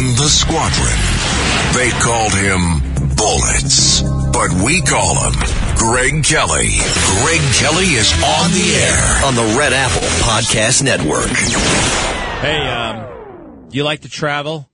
[0.00, 0.96] in the squadron.
[1.76, 2.80] They called him
[3.16, 4.00] Bullets,
[4.32, 5.34] but we call him
[5.76, 6.72] Greg Kelly.
[7.20, 11.36] Greg Kelly is on the air on the Red Apple Podcast Network.
[12.40, 14.70] Hey, um, you like to travel?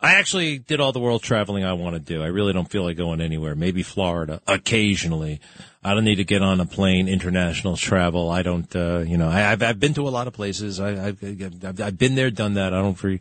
[0.00, 2.22] I actually did all the world traveling I want to do.
[2.22, 3.54] I really don't feel like going anywhere.
[3.54, 5.40] Maybe Florida occasionally.
[5.84, 8.30] I don't need to get on a plane, international travel.
[8.30, 10.80] I don't, uh, you know, I, have I've been to a lot of places.
[10.80, 12.72] I, have I've, I've been there, done that.
[12.72, 13.20] I don't free.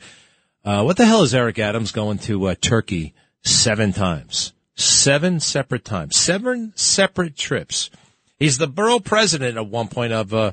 [0.64, 4.54] Uh, what the hell is Eric Adams going to uh, Turkey seven times?
[4.76, 6.16] Seven separate times.
[6.16, 7.90] Seven separate trips.
[8.38, 10.52] He's the borough president at one point of, uh,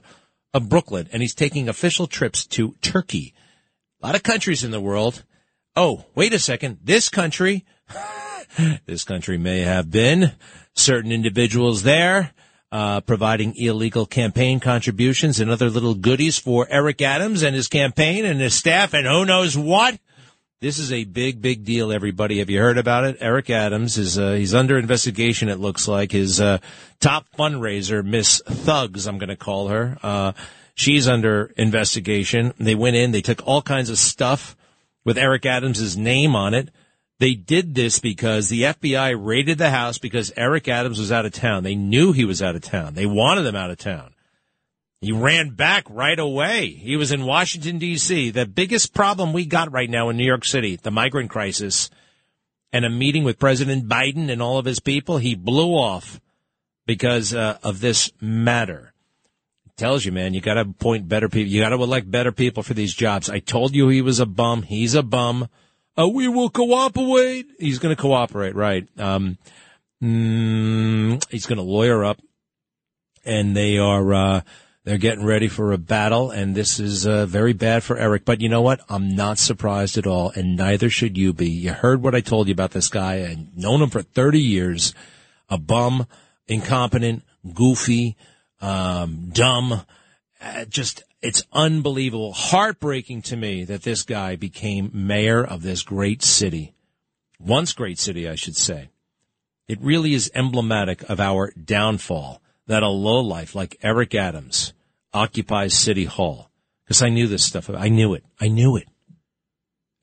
[0.54, 3.34] of Brooklyn, and he's taking official trips to Turkey.
[4.02, 5.24] A lot of countries in the world.
[5.76, 6.78] Oh, wait a second.
[6.82, 7.66] This country,
[8.86, 10.32] this country may have been
[10.74, 12.32] certain individuals there,
[12.70, 18.24] uh, providing illegal campaign contributions and other little goodies for Eric Adams and his campaign
[18.24, 19.98] and his staff and who knows what.
[20.60, 22.40] This is a big, big deal, everybody.
[22.40, 23.18] Have you heard about it?
[23.20, 26.10] Eric Adams is, uh, he's under investigation, it looks like.
[26.10, 26.58] His, uh,
[26.98, 30.32] top fundraiser, Miss Thugs, I'm to call her, uh,
[30.74, 32.54] she's under investigation.
[32.58, 34.56] They went in, they took all kinds of stuff
[35.04, 36.70] with Eric Adams' name on it.
[37.18, 41.32] They did this because the FBI raided the house because Eric Adams was out of
[41.32, 41.64] town.
[41.64, 42.94] They knew he was out of town.
[42.94, 44.14] They wanted him out of town.
[45.00, 46.70] He ran back right away.
[46.70, 48.30] He was in Washington, D.C.
[48.30, 51.90] The biggest problem we got right now in New York City, the migrant crisis,
[52.72, 56.20] and a meeting with President Biden and all of his people, he blew off
[56.86, 58.92] because uh, of this matter.
[59.66, 61.52] It tells you, man, you got to appoint better people.
[61.52, 63.30] You got to elect better people for these jobs.
[63.30, 64.62] I told you he was a bum.
[64.62, 65.48] He's a bum.
[65.98, 67.46] Uh, we will cooperate.
[67.58, 68.86] He's going to cooperate, right?
[68.98, 69.36] Um,
[70.02, 72.20] mm, he's going to lawyer up,
[73.24, 74.40] and they are uh,
[74.84, 78.24] they're getting ready for a battle, and this is uh, very bad for Eric.
[78.24, 78.80] But you know what?
[78.88, 81.50] I'm not surprised at all, and neither should you be.
[81.50, 84.94] You heard what I told you about this guy, and known him for 30 years.
[85.50, 86.06] A bum,
[86.46, 88.16] incompetent, goofy,
[88.60, 89.82] um, dumb,
[90.40, 96.22] uh, just it's unbelievable, heartbreaking to me that this guy became mayor of this great
[96.22, 96.74] city.
[97.40, 98.90] Once great city, I should say.
[99.66, 104.72] It really is emblematic of our downfall that a lowlife like Eric Adams
[105.12, 106.50] occupies City Hall.
[106.84, 107.68] Because I knew this stuff.
[107.68, 108.24] I knew it.
[108.40, 108.88] I knew it.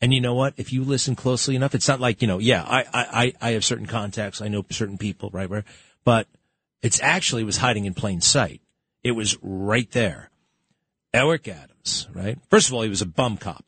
[0.02, 0.54] And you know what?
[0.58, 3.66] If you listen closely enough, it's not like, you know, yeah, I, I, I have
[3.66, 4.42] certain contacts.
[4.42, 5.64] I know certain people, right?
[6.04, 6.28] But
[6.84, 8.62] it's actually was hiding in plain sight.
[9.04, 10.30] It was right there.
[11.16, 12.38] Eric Adams, right?
[12.50, 13.66] First of all, he was a bum cop.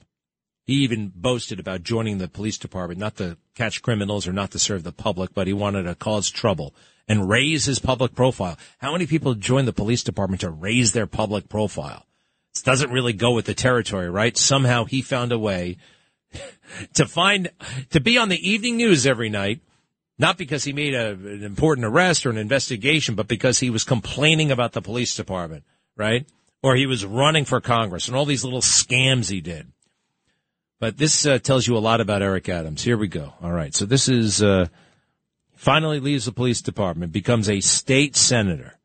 [0.66, 4.60] He even boasted about joining the police department, not to catch criminals or not to
[4.60, 6.76] serve the public, but he wanted to cause trouble
[7.08, 8.58] and raise his public profile.
[8.80, 12.06] How many people join the police department to raise their public profile?
[12.54, 14.36] This doesn't really go with the territory, right?
[14.36, 15.78] Somehow he found a way
[16.96, 17.50] to find,
[17.92, 19.62] to be on the evening news every night,
[20.20, 23.86] not because he made a, an important arrest or an investigation, but because he was
[23.86, 25.64] complaining about the police department,
[25.96, 26.26] right?
[26.64, 29.72] Or he was running for Congress and all these little scams he did.
[30.80, 32.84] But this uh, tells you a lot about Eric Adams.
[32.84, 33.34] Here we go.
[33.42, 33.74] All right.
[33.74, 34.68] So this is, uh,
[35.56, 38.78] finally leaves the police department, becomes a state senator.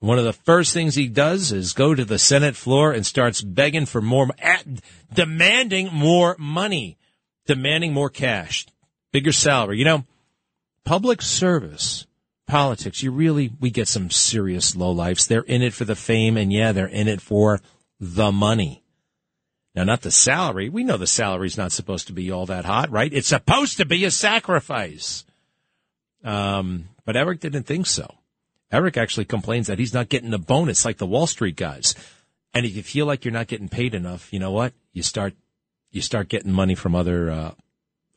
[0.00, 3.40] One of the first things he does is go to the Senate floor and starts
[3.40, 4.28] begging for more,
[5.14, 6.98] demanding more money,
[7.46, 8.66] demanding more cash,
[9.12, 9.78] bigger salary.
[9.78, 10.04] You know,
[10.84, 12.06] public service
[12.46, 15.26] politics, you really, we get some serious lowlifes.
[15.26, 17.60] They're in it for the fame, and yeah, they're in it for
[18.00, 18.82] the money.
[19.74, 20.68] Now, not the salary.
[20.68, 23.12] We know the salary's not supposed to be all that hot, right?
[23.12, 25.24] It's supposed to be a sacrifice.
[26.22, 28.06] Um, but Eric didn't think so.
[28.70, 31.94] Eric actually complains that he's not getting a bonus like the Wall Street guys.
[32.54, 34.74] And if you feel like you're not getting paid enough, you know what?
[34.92, 35.34] You start,
[35.90, 37.50] you start getting money from other, uh,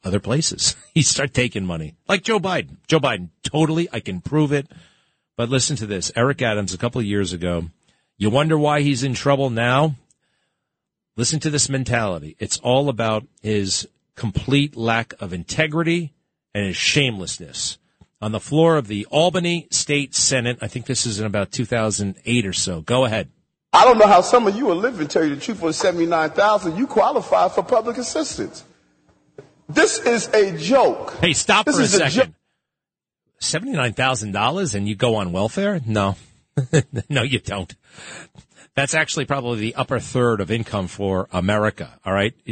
[0.06, 0.76] other places.
[0.94, 2.78] he start taking money, like Joe Biden.
[2.88, 4.68] Joe Biden, totally, I can prove it.
[5.36, 6.12] But listen to this.
[6.16, 7.66] Eric Adams, a couple of years ago,
[8.18, 9.96] you wonder why he's in trouble now?
[11.18, 12.36] Listen to this mentality.
[12.40, 16.14] It's all about his complete lack of integrity
[16.54, 17.78] and his shamelessness.
[18.22, 22.46] On the floor of the Albany State Senate, I think this is in about 2008
[22.46, 22.82] or so.
[22.82, 23.30] Go ahead.
[23.74, 26.78] I don't know how some of you are living, tell you the truth, for 79,000,
[26.78, 28.64] you qualify for public assistance.
[29.68, 31.16] This is a joke.
[31.20, 32.36] Hey, stop this for a second.
[33.40, 35.82] A $79,000 and you go on welfare?
[35.86, 36.16] No.
[37.10, 37.76] no, you don't.
[38.76, 41.98] That's actually probably the upper third of income for America.
[42.06, 42.34] All right.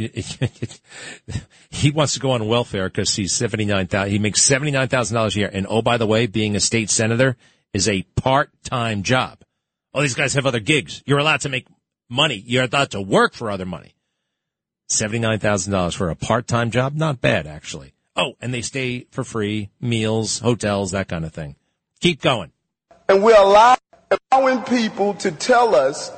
[1.70, 4.10] he wants to go on welfare because he's 79,000.
[4.10, 5.50] He makes $79,000 a year.
[5.52, 7.36] And oh, by the way, being a state senator
[7.72, 9.40] is a part-time job.
[9.92, 11.02] All these guys have other gigs.
[11.06, 11.66] You're allowed to make
[12.08, 12.42] money.
[12.44, 13.93] You're allowed to work for other money.
[14.94, 16.94] $79,000 for a part-time job.
[16.94, 17.94] Not bad, actually.
[18.16, 21.56] Oh, and they stay for free, meals, hotels, that kind of thing.
[22.00, 22.52] Keep going.
[23.08, 26.12] And we're allowing people to tell us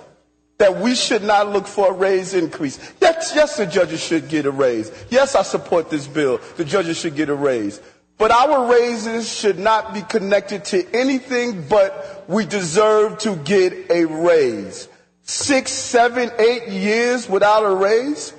[0.58, 2.78] that we should not look for a raise increase.
[3.00, 4.90] Yes, yes, the judges should get a raise.
[5.10, 6.40] Yes, I support this bill.
[6.56, 7.80] The judges should get a raise.
[8.18, 14.06] But our raises should not be connected to anything but we deserve to get a
[14.06, 14.88] raise.
[15.22, 18.32] Six, seven, eight years without a raise,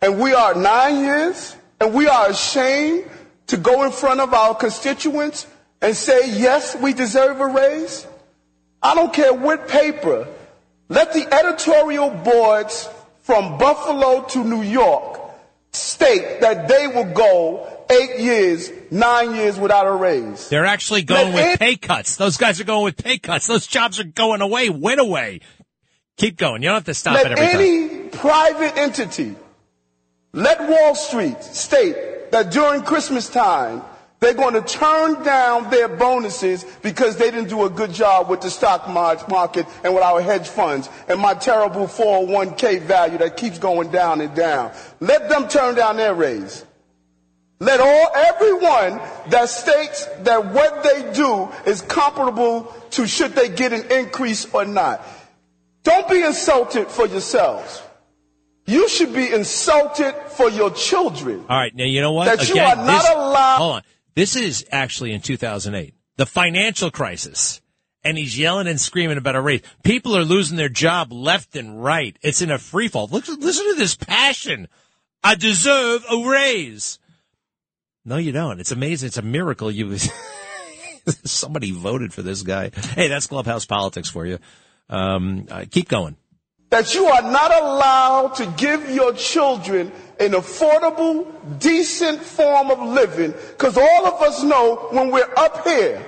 [0.00, 3.04] and we are nine years, and we are ashamed
[3.48, 5.46] to go in front of our constituents
[5.80, 8.06] and say, yes, we deserve a raise.
[8.82, 10.26] I don't care what paper.
[10.88, 12.88] Let the editorial boards
[13.22, 15.20] from Buffalo to New York
[15.72, 20.48] state that they will go eight years, nine years without a raise.
[20.48, 22.16] They're actually going Let with pay cuts.
[22.16, 23.46] Those guys are going with pay cuts.
[23.46, 25.40] Those jobs are going away, went away.
[26.16, 26.62] Keep going.
[26.62, 27.60] You don't have to stop Let it every time.
[27.60, 29.36] any private entity,
[30.32, 33.82] let Wall Street state that during Christmas time,
[34.20, 38.40] they're going to turn down their bonuses because they didn't do a good job with
[38.40, 43.58] the stock market and with our hedge funds and my terrible 401k value that keeps
[43.58, 44.72] going down and down.
[44.98, 46.64] Let them turn down their raise.
[47.60, 53.72] Let all everyone that states that what they do is comparable to should they get
[53.72, 55.04] an increase or not.
[55.84, 57.82] Don't be insulted for yourselves.
[58.68, 61.40] You should be insulted for your children.
[61.48, 61.74] All right.
[61.74, 62.26] Now, you know what?
[62.26, 63.82] That you are not this- allowed- Hold on.
[64.14, 67.62] This is actually in 2008, the financial crisis.
[68.04, 69.62] And he's yelling and screaming about a raise.
[69.82, 72.16] People are losing their job left and right.
[72.22, 73.08] It's in a free fall.
[73.10, 74.68] Look, listen to this passion.
[75.24, 76.98] I deserve a raise.
[78.04, 78.60] No, you don't.
[78.60, 79.08] It's amazing.
[79.08, 79.96] It's a miracle you,
[81.24, 82.70] somebody voted for this guy.
[82.94, 84.38] Hey, that's clubhouse politics for you.
[84.88, 86.16] Um, uh, keep going.
[86.70, 91.26] That you are not allowed to give your children an affordable,
[91.58, 96.04] decent form of living because all of us know when we're up here,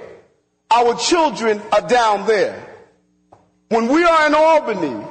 [0.70, 2.66] our children are down there.
[3.68, 5.06] When we are in Albany,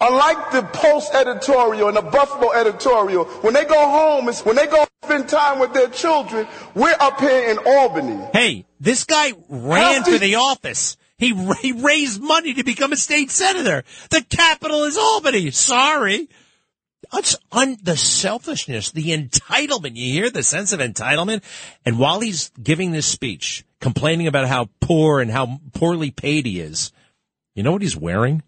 [0.00, 4.84] unlike the Post editorial and the Buffalo editorial, when they go home, when they go
[5.04, 8.20] spend time with their children, we're up here in Albany.
[8.32, 10.96] Hey, this guy ran do- for the office.
[11.20, 13.84] He, he raised money to become a state senator.
[14.08, 15.50] The capital is Albany.
[15.50, 16.28] Sorry.
[17.12, 19.96] It's un, the selfishness, the entitlement.
[19.96, 21.42] You hear the sense of entitlement?
[21.84, 26.58] And while he's giving this speech, complaining about how poor and how poorly paid he
[26.58, 26.90] is,
[27.54, 28.42] you know what he's wearing?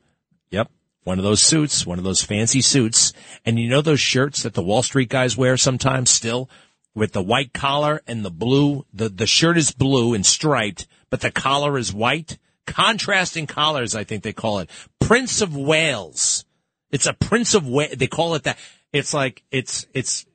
[0.50, 0.70] Yep.
[1.04, 3.12] One of those suits, one of those fancy suits.
[3.44, 6.48] And you know those shirts that the Wall Street guys wear sometimes still
[6.94, 11.20] with the white collar and the blue, the, the shirt is blue and striped, but
[11.20, 12.38] the collar is white.
[12.66, 14.70] Contrasting collars, I think they call it.
[15.00, 16.44] Prince of Wales.
[16.90, 17.92] It's a Prince of Wales.
[17.96, 18.58] They call it that.
[18.92, 20.26] It's like, it's, it's,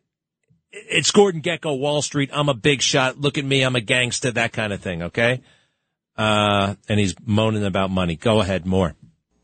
[0.72, 2.30] it's Gordon Gekko Wall Street.
[2.34, 3.20] I'm a big shot.
[3.20, 3.62] Look at me.
[3.62, 4.32] I'm a gangster.
[4.32, 5.04] That kind of thing.
[5.04, 5.42] Okay.
[6.18, 8.16] Uh, and he's moaning about money.
[8.16, 8.66] Go ahead.
[8.66, 8.96] More.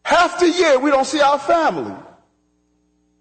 [0.04, 1.96] Half the year we don't see our family.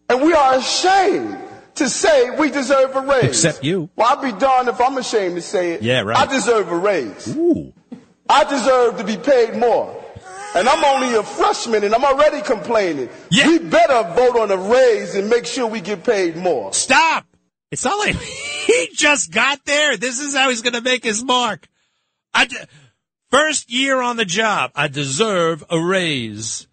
[0.08, 1.38] And we are ashamed
[1.76, 3.24] to say we deserve a raise.
[3.24, 3.88] Except you.
[3.96, 5.82] Well, I'll be darned if I'm ashamed to say it.
[5.82, 6.16] Yeah, right.
[6.18, 7.34] I deserve a raise.
[7.36, 7.72] Ooh.
[8.28, 9.98] I deserve to be paid more.
[10.54, 13.08] And I'm only a freshman and I'm already complaining.
[13.30, 13.48] Yeah.
[13.48, 16.72] We better vote on a raise and make sure we get paid more.
[16.74, 17.26] Stop.
[17.70, 19.96] It's not like he just got there.
[19.96, 21.66] This is how he's going to make his mark.
[22.34, 22.66] I de-
[23.30, 24.72] first year on the job.
[24.74, 26.66] I deserve a raise.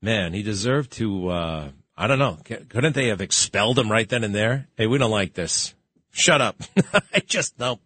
[0.00, 2.38] Man, he deserved to, uh, I don't know.
[2.44, 4.68] Couldn't they have expelled him right then and there?
[4.76, 5.74] Hey, we don't like this.
[6.12, 6.56] Shut up.
[7.14, 7.78] I just know.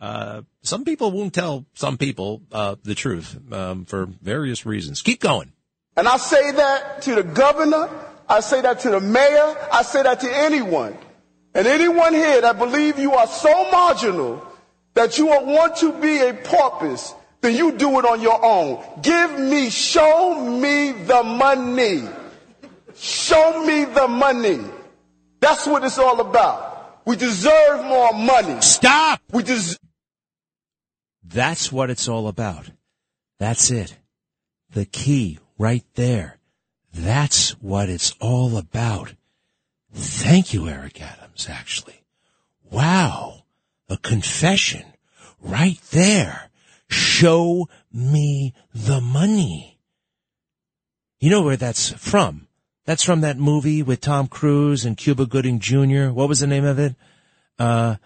[0.00, 5.02] Uh, some people won't tell some people, uh, the truth, um, for various reasons.
[5.02, 5.52] Keep going.
[5.96, 7.88] And I say that to the governor.
[8.28, 9.56] I say that to the mayor.
[9.72, 10.96] I say that to anyone.
[11.54, 14.46] And anyone here that believe you are so marginal
[14.94, 18.84] that you want to be a porpoise, then you do it on your own.
[19.02, 22.02] Give me, show me the money.
[22.94, 24.60] Show me the money.
[25.40, 27.00] That's what it's all about.
[27.06, 28.60] We deserve more money.
[28.60, 29.20] Stop.
[29.32, 29.78] We deserve.
[31.28, 32.70] That's what it's all about.
[33.38, 33.96] That's it.
[34.70, 36.38] The key right there.
[36.92, 39.14] That's what it's all about.
[39.92, 42.02] Thank you, Eric Adams, actually.
[42.70, 43.44] Wow.
[43.88, 44.84] A confession
[45.40, 46.50] right there.
[46.88, 49.78] Show me the money.
[51.20, 52.48] You know where that's from?
[52.86, 56.08] That's from that movie with Tom Cruise and Cuba Gooding Jr.
[56.08, 56.94] What was the name of it?
[57.58, 57.96] Uh,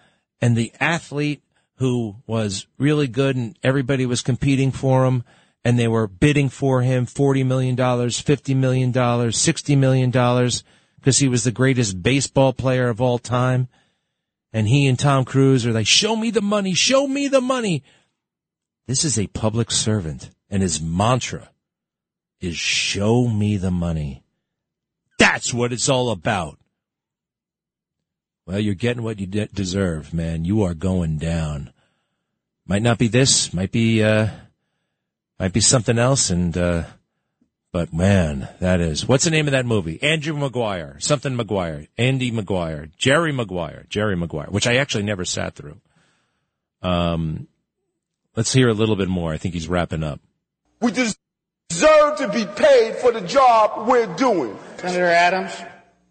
[0.41, 1.41] and the athlete
[1.83, 5.21] who was really good and everybody was competing for him
[5.65, 11.43] and they were bidding for him $40 million, $50 million, $60 million because he was
[11.43, 13.67] the greatest baseball player of all time.
[14.53, 17.83] And he and Tom Cruise are like, show me the money, show me the money.
[18.87, 21.49] This is a public servant and his mantra
[22.39, 24.23] is show me the money.
[25.19, 26.59] That's what it's all about.
[28.45, 30.45] Well, you're getting what you de- deserve, man.
[30.45, 31.72] You are going down.
[32.65, 34.29] Might not be this, might be, uh,
[35.39, 36.29] might be something else.
[36.29, 36.83] And, uh,
[37.73, 40.01] but man, that is, what's the name of that movie?
[40.01, 45.55] Andrew McGuire, something McGuire, Andy McGuire, Jerry Maguire, Jerry Maguire, which I actually never sat
[45.55, 45.81] through.
[46.81, 47.47] Um,
[48.35, 49.33] let's hear a little bit more.
[49.33, 50.21] I think he's wrapping up.
[50.79, 54.57] We deserve to be paid for the job we're doing.
[54.77, 55.53] Senator Adams,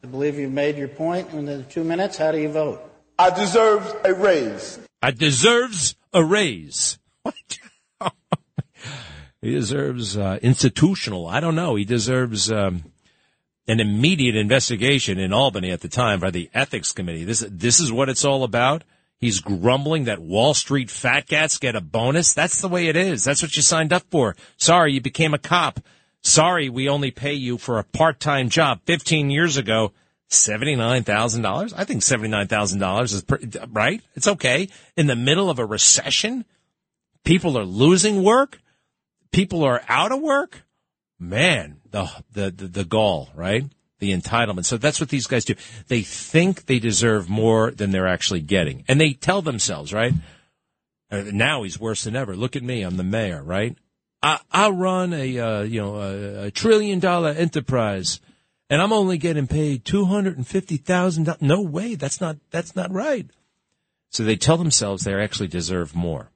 [0.03, 2.17] I believe you've made your point in the two minutes.
[2.17, 2.83] How do you vote?
[3.19, 4.81] I deserve a raise.
[5.01, 6.99] I deserves a raise.
[9.43, 11.27] He deserves uh, institutional.
[11.27, 11.75] I don't know.
[11.75, 12.85] He deserves um,
[13.67, 17.25] an immediate investigation in Albany at the time by the ethics committee.
[17.25, 18.85] This this is what it's all about.
[19.19, 22.35] He's grumbling that Wall Street fat cats get a bonus.
[22.35, 23.25] That's the way it is.
[23.25, 24.37] That's what you signed up for.
[24.57, 25.81] Sorry, you became a cop.
[26.23, 29.93] Sorry, we only pay you for a part-time job 15 years ago.
[30.33, 31.73] $79,000?
[31.77, 34.03] I think $79,000 is pretty, right?
[34.15, 34.69] It's okay.
[34.97, 36.45] In the middle of a recession,
[37.25, 38.61] people are losing work.
[39.31, 40.63] People are out of work.
[41.19, 43.65] Man, the, the, the, the gall, right?
[44.01, 44.65] The entitlement.
[44.65, 45.55] So that's what these guys do.
[45.89, 48.85] They think they deserve more than they're actually getting.
[48.89, 50.13] And they tell themselves, right?
[51.11, 52.35] Uh, Now he's worse than ever.
[52.35, 52.83] Look at me.
[52.83, 53.77] I'm the mayor, right?
[54.23, 58.21] I, I run a, uh, you know, a, a trillion dollar enterprise
[58.73, 61.43] and I'm only getting paid two hundred and fifty thousand dollars.
[61.43, 63.29] No way, that's not that's not right.
[64.09, 66.31] So they tell themselves they actually deserve more,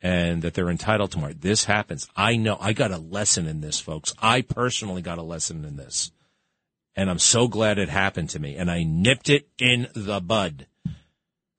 [0.00, 1.32] and that they're entitled to more.
[1.32, 2.08] This happens.
[2.14, 2.56] I know.
[2.60, 4.14] I got a lesson in this, folks.
[4.20, 6.12] I personally got a lesson in this,
[6.94, 8.54] and I'm so glad it happened to me.
[8.54, 10.68] And I nipped it in the bud.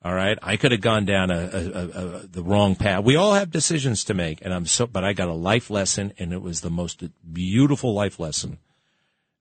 [0.01, 3.03] All right, I could have gone down a, a, a, the wrong path.
[3.03, 4.87] We all have decisions to make, and I'm so.
[4.87, 8.59] But I got a life lesson, and it was the most beautiful life lesson.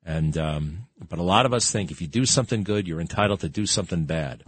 [0.07, 3.41] And um, but a lot of us think if you do something good, you're entitled
[3.41, 4.45] to do something bad,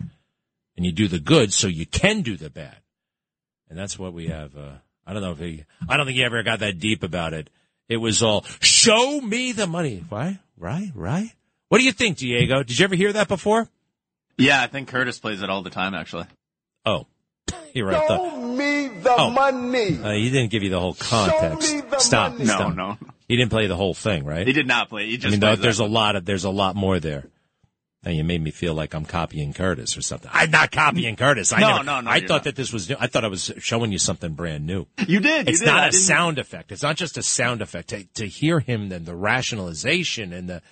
[0.77, 2.77] and you do the good so you can do the bad,
[3.69, 4.57] and that's what we have.
[4.57, 4.75] Uh,
[5.05, 5.65] I don't know if he.
[5.89, 7.51] I don't think he ever got that deep about it.
[7.89, 10.05] It was all show me the money.
[10.09, 11.33] Right, right, right.
[11.71, 12.63] What do you think, Diego?
[12.63, 13.69] Did you ever hear that before?
[14.37, 16.27] Yeah, I think Curtis plays it all the time, actually.
[16.87, 17.09] Oh,
[17.75, 18.07] you're right.
[18.09, 19.31] Show The- me the Oh.
[19.31, 19.99] money.
[20.03, 21.73] uh, he didn't give you the whole context.
[21.75, 22.33] me the Stop.
[22.33, 22.45] money.
[22.45, 22.75] No, stop.
[22.77, 22.99] no.
[23.29, 24.47] He didn't play the whole thing, right?
[24.47, 25.07] He did not play.
[25.07, 25.27] He just.
[25.27, 27.27] I mean, plays there's that a lot of there's a lot more there.
[28.05, 30.31] And you made me feel like I'm copying Curtis or something.
[30.33, 31.53] I'm not copying Curtis.
[31.53, 32.45] I No, never- no, no, I thought not.
[32.45, 32.95] that this was new.
[32.99, 34.87] I thought I was showing you something brand new.
[35.07, 35.47] You did.
[35.49, 35.67] You It's did.
[35.67, 36.71] Not a didn't- sound effect.
[36.71, 37.89] It's not just a sound effect.
[37.89, 40.63] To, to hear him, then the rationalization and the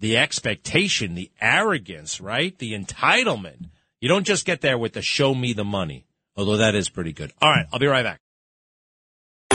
[0.00, 2.56] the expectation, the arrogance, right?
[2.58, 3.70] The entitlement.
[4.00, 6.06] You don't just get there with the show me the money.
[6.38, 7.32] Although that is pretty good.
[7.42, 8.20] All right, I'll be right back.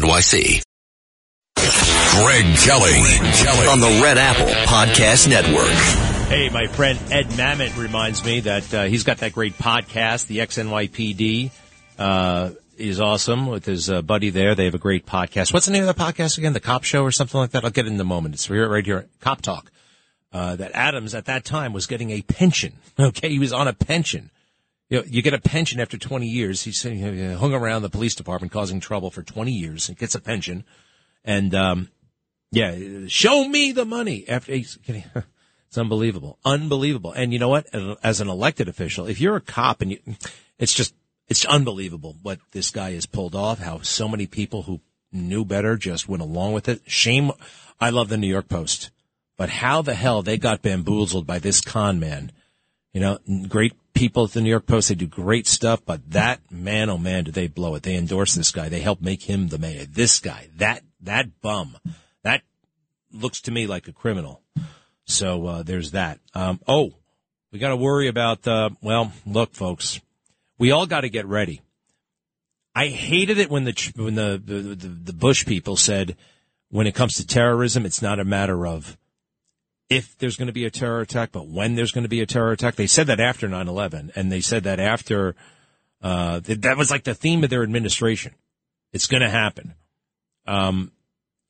[0.00, 0.62] NYC.
[1.56, 3.02] Greg Kelly.
[3.34, 5.66] Kelly On the Red Apple Podcast Network.
[6.28, 10.38] Hey, my friend Ed Mamet reminds me that uh, he's got that great podcast, the
[10.38, 11.50] XNYPD.
[11.98, 14.54] Uh, is awesome with his uh, buddy there.
[14.54, 15.52] They have a great podcast.
[15.52, 16.52] What's the name of the podcast again?
[16.52, 17.64] The Cop Show or something like that?
[17.64, 18.36] I'll get it in a moment.
[18.36, 19.72] It's right here, Cop Talk.
[20.32, 22.74] Uh, that Adams at that time was getting a pension.
[23.00, 24.30] Okay, he was on a pension.
[24.88, 26.62] You know, you get a pension after 20 years.
[26.62, 29.86] He's hung around the police department causing trouble for 20 years.
[29.86, 30.64] He gets a pension.
[31.24, 31.90] And, um,
[32.50, 32.74] yeah,
[33.08, 34.52] show me the money after
[35.68, 36.38] it's unbelievable.
[36.44, 37.12] Unbelievable.
[37.12, 37.66] And you know what?
[38.02, 39.98] As an elected official, if you're a cop and you,
[40.58, 40.94] it's just,
[41.28, 44.80] it's unbelievable what this guy has pulled off, how so many people who
[45.12, 46.80] knew better just went along with it.
[46.86, 47.32] Shame.
[47.80, 48.90] I love the New York Post,
[49.36, 52.32] but how the hell they got bamboozled by this con man.
[52.92, 53.18] You know,
[53.48, 54.88] great people at the New York Post.
[54.88, 57.82] They do great stuff, but that man, oh man, do they blow it.
[57.82, 58.68] They endorse this guy.
[58.68, 59.84] They help make him the mayor.
[59.84, 61.76] This guy, that, that bum,
[62.22, 62.42] that
[63.12, 64.42] looks to me like a criminal.
[65.04, 66.20] So, uh, there's that.
[66.32, 66.94] Um, oh,
[67.50, 70.00] we got to worry about, uh, well, look, folks,
[70.58, 71.62] we all got to get ready.
[72.74, 76.16] I hated it when the, when the, the, the, the Bush people said,
[76.68, 78.96] when it comes to terrorism, it's not a matter of
[79.90, 82.26] if there's going to be a terror attack, but when there's going to be a
[82.26, 82.76] terror attack.
[82.76, 85.34] They said that after 9/11, and they said that after
[86.02, 88.34] uh, th- that was like the theme of their administration.
[88.92, 89.74] It's going to happen.
[90.46, 90.92] Um,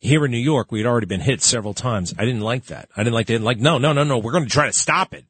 [0.00, 2.14] here in New York, we'd already been hit several times.
[2.18, 2.88] I didn't like that.
[2.97, 3.40] I didn't like that.
[3.40, 4.18] Like, no, no, no, no.
[4.18, 5.25] We're going to try to stop it.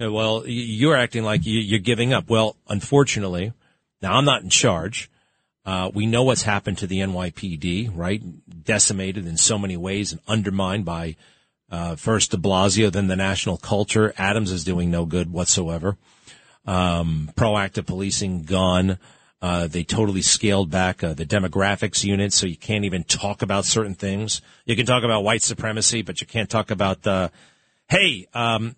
[0.00, 2.28] Uh, Well, you're acting like you- you're giving up.
[2.28, 3.52] Well, unfortunately,
[4.02, 5.10] now I'm not in charge.
[5.64, 8.22] Uh, we know what's happened to the NYPD, right?
[8.64, 11.16] Decimated in so many ways and undermined by
[11.70, 14.12] uh, first De Blasio, then the national culture.
[14.18, 15.96] Adams is doing no good whatsoever.
[16.66, 18.98] Um, proactive policing gone.
[19.42, 23.64] Uh, they totally scaled back uh, the demographics unit, so you can't even talk about
[23.64, 24.42] certain things.
[24.66, 27.30] You can talk about white supremacy, but you can't talk about, uh,
[27.88, 28.76] hey, um,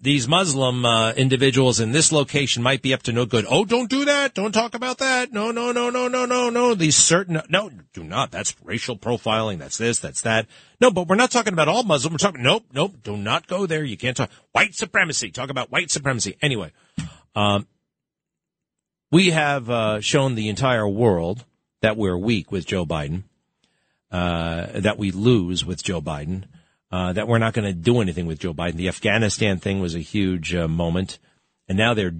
[0.00, 3.44] these Muslim uh, individuals in this location might be up to no good.
[3.48, 4.32] Oh, don't do that.
[4.32, 5.32] Don't talk about that.
[5.32, 6.74] No, no, no, no, no, no, no.
[6.74, 8.30] These certain, no, do not.
[8.30, 9.58] That's racial profiling.
[9.58, 10.46] That's this, that's that.
[10.80, 12.12] No, but we're not talking about all Muslim.
[12.12, 13.82] We're talking, nope, nope, do not go there.
[13.82, 15.32] You can't talk white supremacy.
[15.32, 16.36] Talk about white supremacy.
[16.40, 16.70] Anyway,
[17.34, 17.66] um,
[19.10, 21.44] we have uh, shown the entire world
[21.80, 23.24] that we're weak with Joe Biden,
[24.12, 26.44] uh, that we lose with Joe Biden,
[26.90, 28.74] uh, that we're not going to do anything with Joe Biden.
[28.74, 31.18] The Afghanistan thing was a huge uh, moment,
[31.68, 32.14] and now they're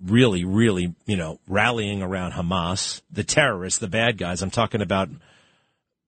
[0.00, 4.42] really, really, you know, rallying around Hamas, the terrorists, the bad guys.
[4.42, 5.08] I'm talking about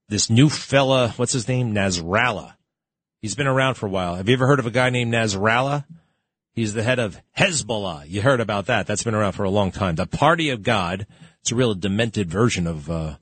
[0.08, 1.10] this new fella.
[1.16, 1.74] What's his name?
[1.74, 2.54] Nasrallah.
[3.20, 4.14] He's been around for a while.
[4.14, 5.84] Have you ever heard of a guy named Nasrallah?
[6.52, 8.08] He's the head of Hezbollah.
[8.08, 8.86] You heard about that.
[8.86, 9.96] That's been around for a long time.
[9.96, 11.06] The Party of God.
[11.40, 13.16] It's a real demented version of, uh,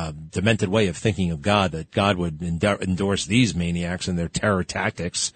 [0.00, 4.18] uh, demented way of thinking of God, that God would endo- endorse these maniacs and
[4.18, 5.32] their terror tactics.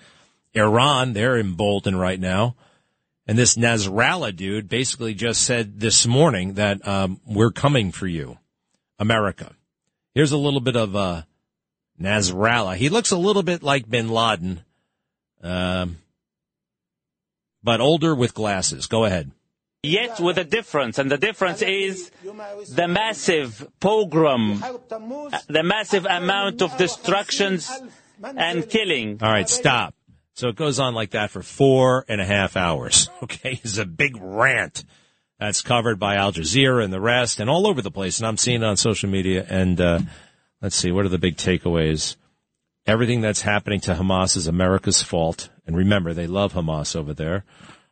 [0.54, 2.56] Iran, they're emboldened right now.
[3.26, 8.38] And this Nasrallah dude basically just said this morning that, um, we're coming for you,
[8.98, 9.54] America.
[10.14, 11.22] Here's a little bit of, uh,
[12.00, 12.76] Nasrallah.
[12.76, 14.62] He looks a little bit like bin Laden.
[15.42, 15.98] Um,
[17.62, 18.86] but older with glasses.
[18.86, 19.30] Go ahead.
[19.84, 22.10] Yet with a difference, and the difference is
[22.70, 24.62] the massive pogrom,
[25.48, 27.70] the massive amount of destructions
[28.22, 29.18] and killing.
[29.22, 29.94] All right, stop.
[30.34, 33.08] So it goes on like that for four and a half hours.
[33.24, 34.84] Okay, it's a big rant
[35.38, 38.18] that's covered by Al Jazeera and the rest, and all over the place.
[38.18, 39.46] And I'm seeing it on social media.
[39.48, 40.00] And uh,
[40.60, 42.16] let's see, what are the big takeaways?
[42.86, 45.48] Everything that's happening to Hamas is America's fault.
[45.66, 47.44] And remember, they love Hamas over there.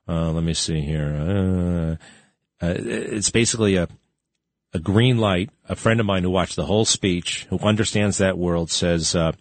[0.08, 1.98] Uh, let me see here.
[2.60, 3.88] Uh, uh, it's basically a
[4.72, 5.50] a green light.
[5.68, 9.32] A friend of mine who watched the whole speech, who understands that world, says uh,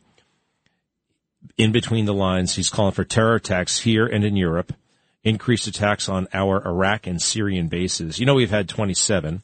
[1.58, 4.74] in between the lines, he's calling for terror attacks here and in Europe,
[5.24, 8.20] increased attacks on our Iraq and Syrian bases.
[8.20, 9.42] You know, we've had 27.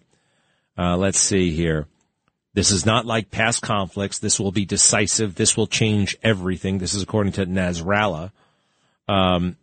[0.77, 1.87] Uh, let's see here.
[2.53, 4.19] This is not like past conflicts.
[4.19, 5.35] This will be decisive.
[5.35, 6.79] This will change everything.
[6.79, 8.31] This is according to Nasrallah.
[9.07, 9.57] Um,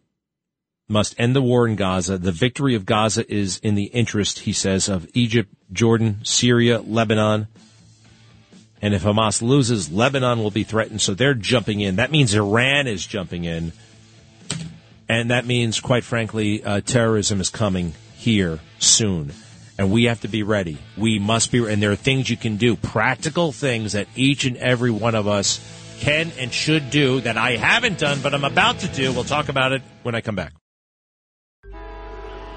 [0.88, 2.18] must end the war in Gaza.
[2.18, 7.48] The victory of Gaza is in the interest, he says, of Egypt, Jordan, Syria, Lebanon.
[8.82, 11.00] And if Hamas loses, Lebanon will be threatened.
[11.00, 11.96] So they're jumping in.
[11.96, 13.72] That means Iran is jumping in.
[15.08, 19.32] And that means, quite frankly, uh, terrorism is coming here soon.
[19.78, 20.78] And we have to be ready.
[20.96, 24.56] We must be, and there are things you can do, practical things that each and
[24.58, 25.60] every one of us
[26.00, 29.12] can and should do that I haven't done, but I'm about to do.
[29.12, 30.52] We'll talk about it when I come back.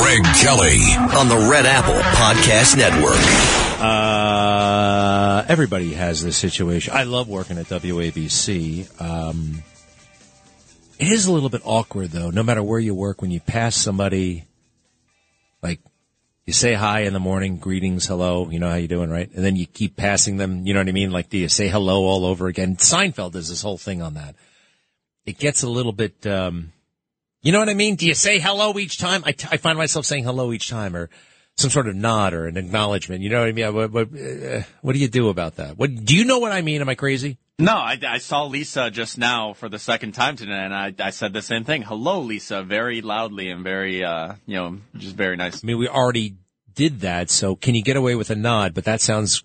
[0.00, 0.80] Greg Kelly.
[1.16, 3.16] on the Red Apple Podcast Network.
[3.80, 6.92] Uh, everybody has this situation.
[6.94, 9.00] I love working at WABC.
[9.00, 9.62] Um,
[10.98, 13.76] it is a little bit awkward though, no matter where you work, when you pass
[13.76, 14.44] somebody,
[15.62, 15.80] like,
[16.44, 19.30] you say hi in the morning, greetings, hello, you know how you doing, right?
[19.34, 21.10] And then you keep passing them, you know what I mean?
[21.10, 22.76] Like, do you say hello all over again?
[22.76, 24.36] Seinfeld does this whole thing on that.
[25.24, 26.72] It gets a little bit, um,
[27.46, 27.94] you know what I mean?
[27.94, 29.22] Do you say hello each time?
[29.24, 31.10] I, t- I find myself saying hello each time or
[31.56, 33.22] some sort of nod or an acknowledgement.
[33.22, 33.72] You know what I mean?
[33.72, 35.78] What, what, uh, what do you do about that?
[35.78, 36.80] What, do you know what I mean?
[36.80, 37.38] Am I crazy?
[37.60, 41.10] No, I, I saw Lisa just now for the second time today, and I, I
[41.10, 41.82] said the same thing.
[41.82, 45.62] Hello, Lisa, very loudly and very, uh, you know, just very nice.
[45.62, 46.34] I mean, we already
[46.74, 47.30] did that.
[47.30, 48.74] So can you get away with a nod?
[48.74, 49.44] But that sounds,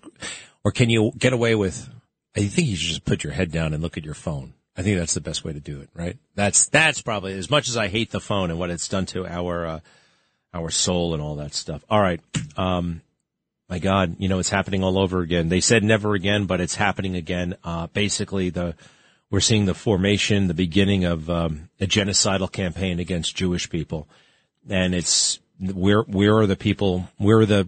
[0.64, 1.88] or can you get away with,
[2.36, 4.54] I think you should just put your head down and look at your phone.
[4.76, 6.16] I think that's the best way to do it, right?
[6.34, 9.26] That's that's probably as much as I hate the phone and what it's done to
[9.26, 9.80] our uh,
[10.54, 11.84] our soul and all that stuff.
[11.90, 12.20] All right,
[12.56, 13.02] um,
[13.68, 15.48] my God, you know it's happening all over again.
[15.48, 17.56] They said never again, but it's happening again.
[17.62, 18.74] Uh, basically, the
[19.30, 24.08] we're seeing the formation, the beginning of um, a genocidal campaign against Jewish people,
[24.68, 27.08] and it's where where are the people?
[27.18, 27.66] Where are the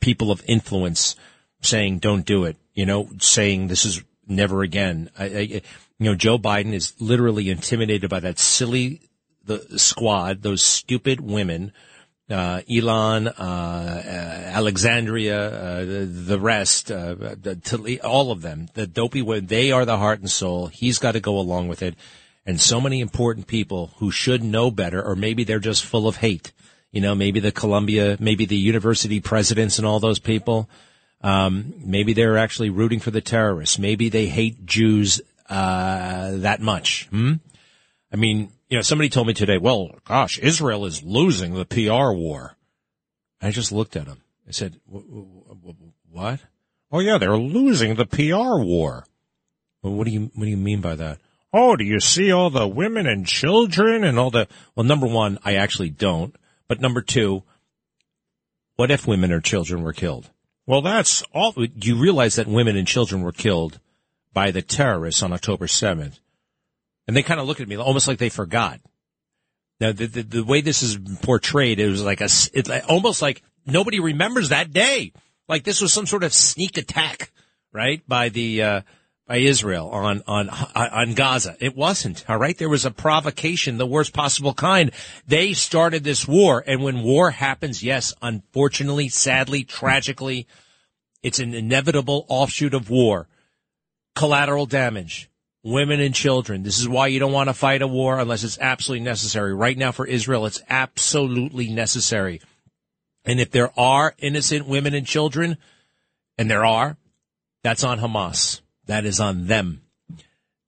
[0.00, 1.16] people of influence
[1.62, 2.56] saying don't do it?
[2.74, 5.10] You know, saying this is never again.
[5.18, 5.62] I, I,
[5.98, 9.00] you know, Joe Biden is literally intimidated by that silly
[9.46, 11.72] the squad, those stupid women,
[12.30, 18.68] uh, Ilhan, uh, uh, Alexandria, uh, the, the rest, uh, the, to, all of them,
[18.74, 20.68] the dopey women, they are the heart and soul.
[20.68, 21.94] He's got to go along with it.
[22.46, 26.16] And so many important people who should know better, or maybe they're just full of
[26.16, 26.52] hate.
[26.92, 30.68] You know, maybe the Columbia, maybe the university presidents and all those people.
[31.22, 33.78] Um, maybe they're actually rooting for the terrorists.
[33.78, 37.06] Maybe they hate Jews uh, that much.
[37.10, 37.34] Hmm?
[38.12, 42.12] I mean, you know, somebody told me today, well, gosh, Israel is losing the PR
[42.12, 42.56] war.
[43.40, 44.22] I just looked at him.
[44.48, 46.40] I said, what?
[46.90, 49.06] Oh yeah, they're losing the PR war.
[49.82, 51.18] Well, what do you, what do you mean by that?
[51.52, 55.38] Oh, do you see all the women and children and all the, well, number one,
[55.44, 56.34] I actually don't.
[56.66, 57.42] But number two,
[58.76, 60.30] what if women or children were killed?
[60.66, 61.54] Well, that's all.
[61.56, 63.78] You realize that women and children were killed
[64.34, 66.18] by the terrorists on October 7th?
[67.06, 68.80] And they kind of look at me almost like they forgot.
[69.80, 73.22] Now, the, the, the way this is portrayed, it was like a, it's like, almost
[73.22, 75.12] like nobody remembers that day.
[75.48, 77.32] Like this was some sort of sneak attack,
[77.72, 78.02] right?
[78.06, 78.80] By the, uh,
[79.26, 81.56] by Israel on, on, on Gaza.
[81.58, 82.56] It wasn't, all right?
[82.56, 84.90] There was a provocation, the worst possible kind.
[85.26, 86.62] They started this war.
[86.66, 90.46] And when war happens, yes, unfortunately, sadly, tragically,
[91.22, 93.28] it's an inevitable offshoot of war.
[94.14, 95.30] Collateral damage.
[95.62, 96.62] Women and children.
[96.62, 99.54] This is why you don't want to fight a war unless it's absolutely necessary.
[99.54, 102.42] Right now for Israel, it's absolutely necessary.
[103.24, 105.56] And if there are innocent women and children,
[106.36, 106.98] and there are,
[107.62, 108.60] that's on Hamas.
[108.86, 109.80] That is on them.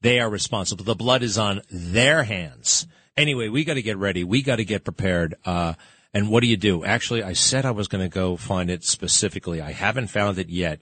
[0.01, 0.85] They are responsible.
[0.85, 2.87] The blood is on their hands.
[3.17, 4.25] Anyway, we got to get ready.
[4.25, 5.35] We got to get prepared.
[5.45, 5.75] Uh,
[6.15, 6.85] and what do you do?
[6.85, 9.61] Actually, I said I was going to go find it specifically.
[9.61, 10.81] I haven't found it yet.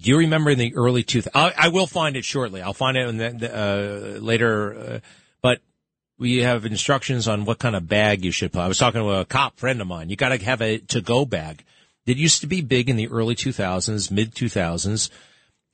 [0.00, 1.28] Do you remember in the early 2000s?
[1.34, 2.62] I, I will find it shortly.
[2.62, 4.74] I'll find it in the, uh, later.
[4.74, 5.00] Uh,
[5.42, 5.60] but
[6.18, 8.60] we have instructions on what kind of bag you should put.
[8.60, 10.08] I was talking to a cop friend of mine.
[10.08, 11.64] You got to have a to-go bag.
[12.06, 15.10] It used to be big in the early 2000s, mid 2000s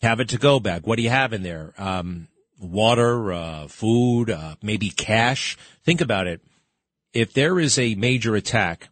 [0.02, 0.86] have a to-go bag.
[0.86, 1.72] What do you have in there?
[1.78, 2.28] Um,
[2.60, 5.56] water, uh, food, uh, maybe cash.
[5.84, 6.40] Think about it.
[7.12, 8.88] If there is a major attack,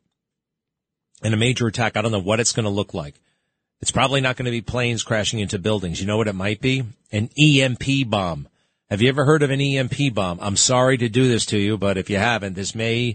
[1.22, 3.14] and a major attack, I don't know what it's going to look like.
[3.84, 6.00] It's probably not going to be planes crashing into buildings.
[6.00, 6.84] You know what it might be?
[7.12, 8.48] An EMP bomb.
[8.88, 10.38] Have you ever heard of an EMP bomb?
[10.40, 13.14] I'm sorry to do this to you, but if you haven't, this may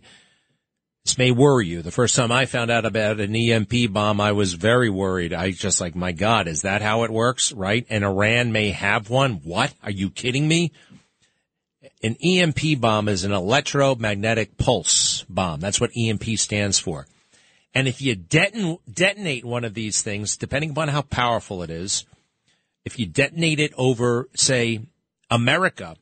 [1.05, 1.81] this may worry you.
[1.81, 5.33] The first time I found out about an EMP bomb, I was very worried.
[5.33, 7.51] I just like, my God, is that how it works?
[7.51, 7.87] Right?
[7.89, 9.41] And Iran may have one.
[9.43, 9.73] What?
[9.81, 10.71] Are you kidding me?
[12.03, 15.61] An EMP bomb is an electromagnetic pulse bomb.
[15.61, 17.07] That's what EMP stands for.
[17.73, 22.05] And if you deton- detonate one of these things, depending upon how powerful it is,
[22.85, 24.81] if you detonate it over, say,
[25.29, 25.95] America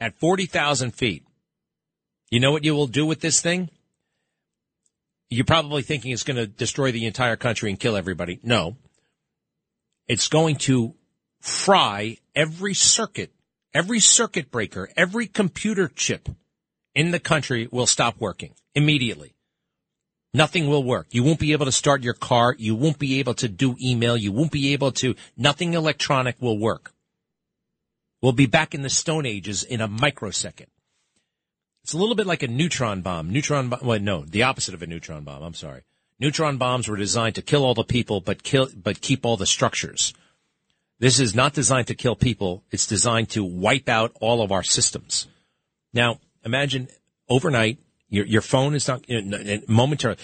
[0.00, 1.24] at 40,000 feet,
[2.30, 3.70] you know what you will do with this thing?
[5.30, 8.38] You're probably thinking it's going to destroy the entire country and kill everybody.
[8.42, 8.76] No.
[10.06, 10.94] It's going to
[11.40, 13.32] fry every circuit,
[13.74, 16.28] every circuit breaker, every computer chip
[16.94, 19.34] in the country will stop working immediately.
[20.34, 21.06] Nothing will work.
[21.10, 22.54] You won't be able to start your car.
[22.58, 24.16] You won't be able to do email.
[24.16, 26.92] You won't be able to, nothing electronic will work.
[28.20, 30.68] We'll be back in the Stone Ages in a microsecond.
[31.84, 33.30] It's a little bit like a neutron bomb.
[33.30, 35.42] Neutron bomb, well, no, the opposite of a neutron bomb.
[35.42, 35.82] I'm sorry.
[36.20, 39.46] Neutron bombs were designed to kill all the people, but kill, but keep all the
[39.46, 40.12] structures.
[40.98, 42.64] This is not designed to kill people.
[42.72, 45.28] It's designed to wipe out all of our systems.
[45.94, 46.88] Now, imagine
[47.28, 49.04] overnight, your, your phone is not,
[49.68, 50.18] momentarily,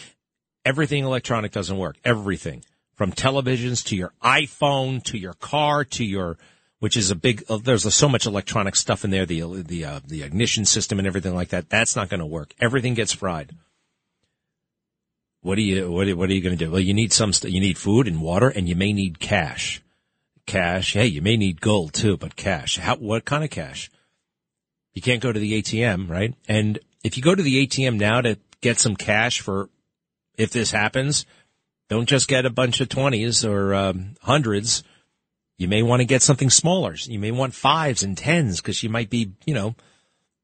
[0.65, 1.97] everything electronic doesn't work.
[2.05, 2.65] Everything.
[2.95, 6.39] From televisions to your iPhone to your car to your
[6.85, 7.43] which is a big.
[7.49, 11.09] Uh, there's so much electronic stuff in there, the the uh, the ignition system and
[11.09, 11.71] everything like that.
[11.71, 12.53] That's not going to work.
[12.61, 13.53] Everything gets fried.
[15.41, 16.71] What are you what are, what are you going to do?
[16.71, 19.83] Well, you need some you need food and water, and you may need cash.
[20.45, 20.93] Cash.
[20.93, 22.77] Hey, you may need gold too, but cash.
[22.77, 22.97] How?
[22.97, 23.91] What kind of cash?
[24.93, 26.35] You can't go to the ATM, right?
[26.47, 29.71] And if you go to the ATM now to get some cash for
[30.37, 31.27] if this happens,
[31.89, 34.83] don't just get a bunch of twenties or um, hundreds
[35.57, 36.95] You may want to get something smaller.
[36.95, 39.77] You may want fives and tens because you might be, you know,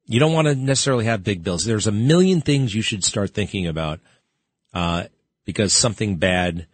[0.06, 1.64] you don't want to necessarily have big bills.
[1.64, 4.00] There's a million things you should start thinking about,
[4.72, 5.04] uh,
[5.44, 6.66] because something bad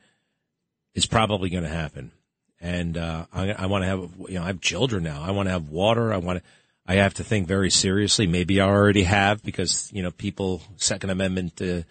[0.94, 2.12] is probably going to happen.
[2.60, 5.22] And, uh, I, I want to have, you know, I have children now.
[5.22, 6.12] I want to have water.
[6.12, 6.44] I want to,
[6.88, 8.26] I have to think very seriously.
[8.26, 11.82] Maybe I already have because, you know, people, Second Amendment, uh,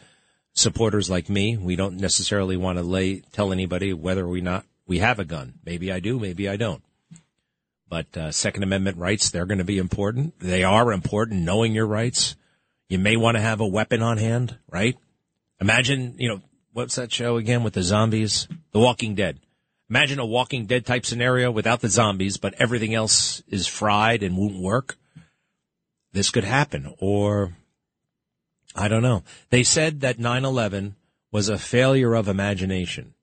[0.54, 5.00] supporters like me, we don't necessarily want to lay, tell anybody whether we not, we
[5.00, 5.56] have a gun.
[5.66, 6.82] Maybe I do, maybe I don't.
[7.90, 10.40] But uh, Second Amendment rights, they're going to be important.
[10.40, 12.36] They are important, knowing your rights.
[12.88, 14.98] You may want to have a weapon on hand, right?
[15.60, 18.48] Imagine, you know, what's that show again with the zombies?
[18.72, 19.40] The Walking Dead.
[19.90, 24.36] Imagine a Walking Dead type scenario without the zombies, but everything else is fried and
[24.36, 24.98] won't work.
[26.12, 26.94] This could happen.
[27.00, 27.56] Or,
[28.76, 29.24] I don't know.
[29.52, 30.94] They said that 9-11
[31.32, 33.14] was a failure of imagination.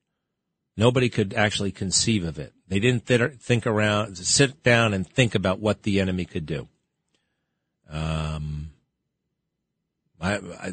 [0.77, 2.53] Nobody could actually conceive of it.
[2.69, 6.69] They didn't th- think around, sit down and think about what the enemy could do.
[7.91, 8.71] Um,
[10.21, 10.73] I, I,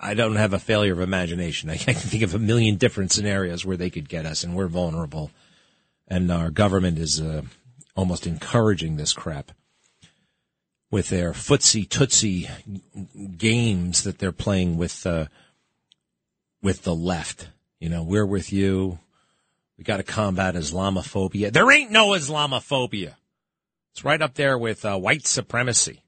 [0.00, 1.70] I don't have a failure of imagination.
[1.70, 4.68] I can think of a million different scenarios where they could get us, and we're
[4.68, 5.30] vulnerable.
[6.06, 7.42] And our government is uh,
[7.96, 9.52] almost encouraging this crap
[10.90, 12.48] with their footsie tootsie
[13.36, 15.26] games that they're playing with uh,
[16.62, 17.48] with the left.
[17.78, 18.98] You know, we're with you.
[19.76, 21.52] We got to combat Islamophobia.
[21.52, 23.14] There ain't no Islamophobia.
[23.92, 26.02] It's right up there with uh, white supremacy.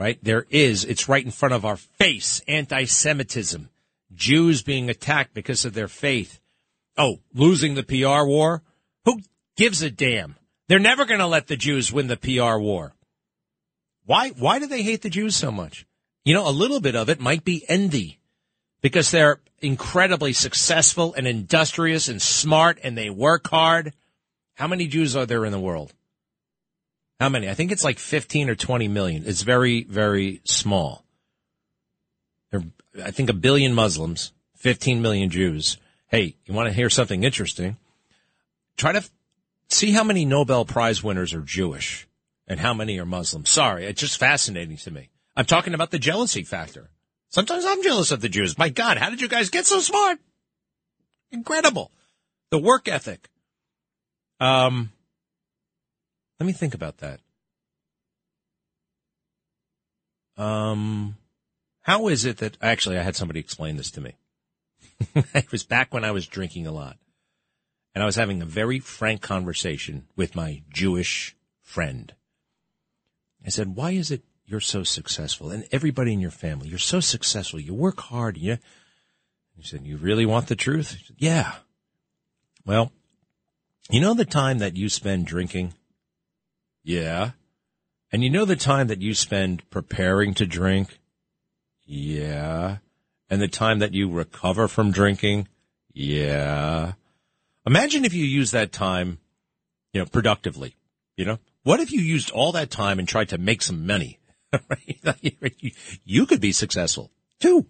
[0.00, 0.18] Right?
[0.24, 0.86] There is.
[0.86, 2.40] It's right in front of our face.
[2.48, 3.68] Anti-Semitism.
[4.14, 6.40] Jews being attacked because of their faith.
[6.96, 8.62] Oh, losing the PR war?
[9.04, 9.20] Who
[9.56, 10.36] gives a damn?
[10.68, 12.94] They're never going to let the Jews win the PR war.
[14.06, 15.84] Why, why do they hate the Jews so much?
[16.24, 18.20] You know, a little bit of it might be envy
[18.80, 23.92] because they're incredibly successful and industrious and smart and they work hard.
[24.54, 25.92] How many Jews are there in the world?
[27.20, 27.50] How many?
[27.50, 29.24] I think it's like 15 or 20 million.
[29.26, 31.04] It's very, very small.
[32.50, 32.62] There,
[33.04, 35.76] I think a billion Muslims, 15 million Jews.
[36.08, 37.76] Hey, you want to hear something interesting?
[38.78, 39.04] Try to
[39.68, 42.08] see how many Nobel Prize winners are Jewish
[42.48, 43.44] and how many are Muslim.
[43.44, 45.10] Sorry, it's just fascinating to me.
[45.36, 46.88] I'm talking about the jealousy factor.
[47.28, 48.56] Sometimes I'm jealous of the Jews.
[48.56, 50.18] My God, how did you guys get so smart?
[51.30, 51.92] Incredible.
[52.50, 53.28] The work ethic.
[54.40, 54.90] Um,
[56.40, 57.20] let me think about that.
[60.38, 61.16] Um,
[61.82, 64.14] how is it that actually I had somebody explain this to me?
[65.34, 66.96] it was back when I was drinking a lot
[67.94, 72.14] and I was having a very frank conversation with my Jewish friend.
[73.44, 77.00] I said, why is it you're so successful and everybody in your family, you're so
[77.00, 77.60] successful.
[77.60, 78.38] You work hard.
[78.38, 78.58] You,
[79.56, 80.88] he said, you really want the truth?
[80.88, 81.52] Said, yeah.
[82.64, 82.92] Well,
[83.90, 85.74] you know the time that you spend drinking?
[86.82, 87.32] Yeah.
[88.12, 90.98] And you know the time that you spend preparing to drink?
[91.86, 92.78] Yeah.
[93.28, 95.48] And the time that you recover from drinking?
[95.92, 96.92] Yeah.
[97.66, 99.18] Imagine if you use that time,
[99.92, 100.74] you know, productively,
[101.16, 101.38] you know?
[101.62, 104.18] What if you used all that time and tried to make some money?
[106.04, 107.66] you could be successful too.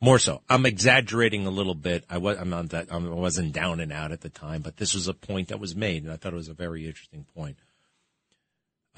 [0.00, 0.42] More so.
[0.48, 2.04] I'm exaggerating a little bit.
[2.08, 4.94] I was, I'm not that, I wasn't down and out at the time, but this
[4.94, 7.58] was a point that was made and I thought it was a very interesting point.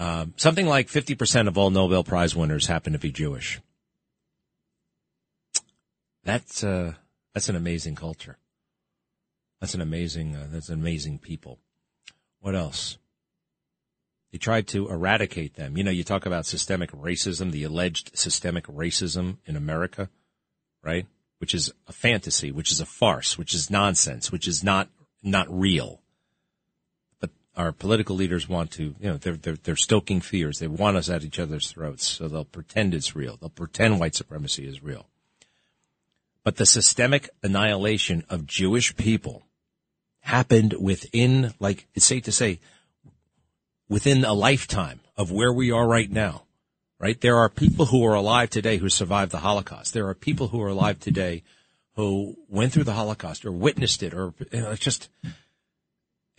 [0.00, 3.60] Um, something like 50% of all Nobel Prize winners happen to be Jewish.
[6.24, 6.94] That's, uh,
[7.34, 8.38] that's an amazing culture.
[9.60, 11.58] That's an amazing, uh, that's an amazing people.
[12.40, 12.96] What else?
[14.32, 15.76] They tried to eradicate them.
[15.76, 20.08] You know, you talk about systemic racism, the alleged systemic racism in America,
[20.82, 21.06] right?
[21.40, 24.88] Which is a fantasy, which is a farce, which is nonsense, which is not,
[25.22, 25.99] not real.
[27.60, 30.58] Our political leaders want to, you know, they're, they're, they're stoking fears.
[30.58, 32.08] They want us at each other's throats.
[32.08, 33.36] So they'll pretend it's real.
[33.36, 35.06] They'll pretend white supremacy is real.
[36.42, 39.42] But the systemic annihilation of Jewish people
[40.20, 42.60] happened within, like, it's safe to say,
[43.90, 46.44] within a lifetime of where we are right now,
[46.98, 47.20] right?
[47.20, 49.92] There are people who are alive today who survived the Holocaust.
[49.92, 51.42] There are people who are alive today
[51.96, 55.10] who went through the Holocaust or witnessed it or, you know, just,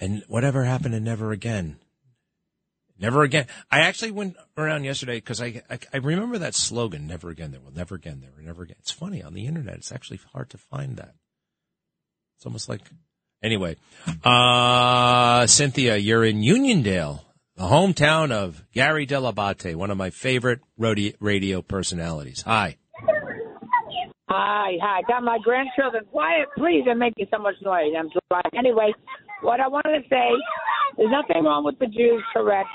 [0.02, 1.78] and whatever happened and never again.
[3.00, 3.48] Never again.
[3.72, 7.62] I actually went around yesterday because I, I, I remember that slogan, never again, there
[7.62, 8.76] will never again, there will never again.
[8.80, 9.76] It's funny on the internet.
[9.76, 11.16] It's actually hard to find that.
[12.38, 12.82] It's almost like,
[13.42, 13.78] anyway,
[14.26, 17.22] uh, Cynthia, you're in Uniondale
[17.62, 22.42] the hometown of Gary Dell'Abate, one of my favorite radio personalities.
[22.42, 22.78] Hi.
[24.30, 25.02] Hi, hi.
[25.08, 26.84] Got my grandchildren quiet, please.
[26.86, 27.94] They're making so much noise.
[27.96, 28.58] I'm driving.
[28.58, 28.94] Anyway,
[29.42, 30.30] what I wanted to say
[30.98, 32.70] There's nothing wrong with the Jews, correct?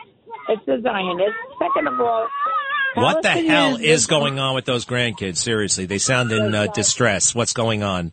[0.49, 1.35] It's the Zionists.
[1.59, 2.29] Second of all,
[2.95, 5.37] What the hell is going on with those grandkids?
[5.39, 7.35] Seriously, they sound in uh, distress.
[7.35, 8.13] What's going on?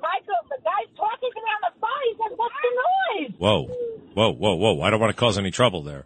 [0.00, 2.02] Michael, the guy's talking to me on the phone.
[2.04, 3.66] He said, "What's the noise?" Whoa,
[4.14, 4.82] whoa, whoa, whoa!
[4.82, 6.04] I don't want to cause any trouble there.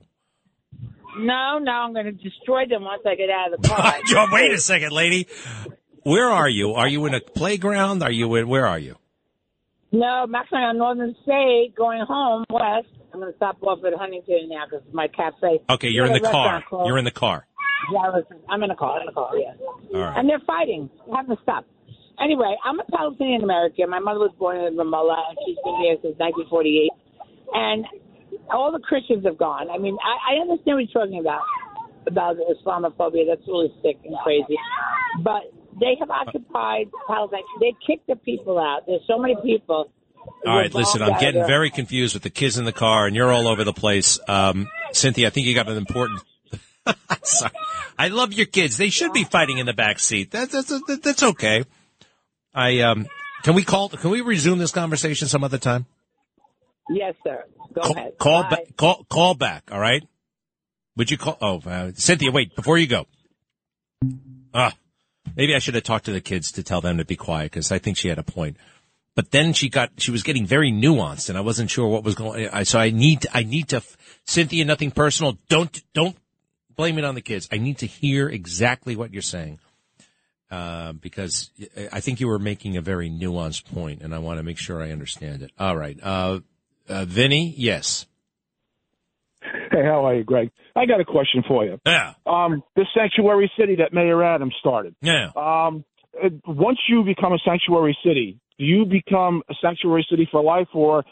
[1.19, 3.95] No, no, I'm going to destroy them once I get out of the car.
[4.07, 5.27] Yo, Wait a second, lady.
[6.03, 6.73] Where are you?
[6.75, 8.03] Are you in a playground?
[8.03, 8.49] Are you in?
[8.49, 8.97] Where are you?
[9.98, 12.88] No, I'm actually on Northern State going home west.
[13.12, 15.61] I'm going to stop off at Huntington now because my cafe.
[15.70, 16.62] Okay, you're in the car.
[16.85, 17.46] You're in the car.
[17.92, 18.96] Yeah, I was- I'm in a car.
[18.96, 19.30] I'm in a car.
[19.38, 19.52] Yeah.
[19.94, 20.18] All right.
[20.18, 20.90] And they're fighting.
[21.06, 21.68] They haven't stopped.
[22.20, 23.90] Anyway, I'm a Palestinian American.
[23.90, 26.90] My mother was born in Ramallah, and she's been here since 1948.
[27.52, 27.85] And
[28.50, 29.70] all the Christians have gone.
[29.70, 31.42] I mean, I, I understand what you're talking about
[32.06, 33.26] about Islamophobia.
[33.28, 34.56] That's really sick and crazy.
[35.22, 37.43] But they have occupied Palestine.
[37.61, 38.87] They kicked the people out.
[38.87, 39.91] There's so many people.
[40.45, 43.15] All right, listen, I'm getting of- very confused with the kids in the car, and
[43.15, 44.19] you're all over the place.
[44.29, 46.23] Um, Cynthia, I think you got an important.
[47.23, 47.53] Sorry.
[47.99, 48.77] I love your kids.
[48.77, 50.31] They should be fighting in the back seat.
[50.31, 51.65] That's that's that's okay.
[52.55, 53.07] I um,
[53.43, 53.89] can we call?
[53.89, 55.87] Can we resume this conversation some other time?
[56.89, 57.45] Yes, sir.
[57.73, 58.19] Go ahead.
[58.19, 58.51] Call Bye.
[58.51, 58.77] back.
[58.77, 59.71] Call call back.
[59.73, 60.03] All right.
[60.97, 61.37] Would you call?
[61.41, 63.07] Oh, uh, Cynthia, wait before you go.
[64.55, 64.73] Ah,
[65.37, 67.70] maybe I should have talked to the kids to tell them to be quiet because
[67.70, 68.57] I think she had a point.
[69.14, 72.14] But then she got she was getting very nuanced, and I wasn't sure what was
[72.14, 72.49] going.
[72.64, 73.83] So I need I need to
[74.27, 75.38] Cynthia, nothing personal.
[75.49, 76.16] Don't don't
[76.75, 77.49] blame it on the kids.
[77.51, 79.59] I need to hear exactly what you're saying.
[80.49, 81.51] Uh, because
[81.92, 84.81] I think you were making a very nuanced point, and I want to make sure
[84.81, 85.51] I understand it.
[85.59, 86.38] All right, uh,
[86.88, 88.07] uh, Vinny, yes,
[89.77, 90.51] Hey, how are you, Greg?
[90.75, 91.79] I got a question for you.
[91.85, 94.95] yeah, Um, the sanctuary city that Mayor Adams started.
[95.03, 95.31] yeah.
[95.37, 95.85] Um,
[96.23, 100.69] uh, once you become a sanctuary city, do you become a sanctuary city for life,
[100.73, 101.05] or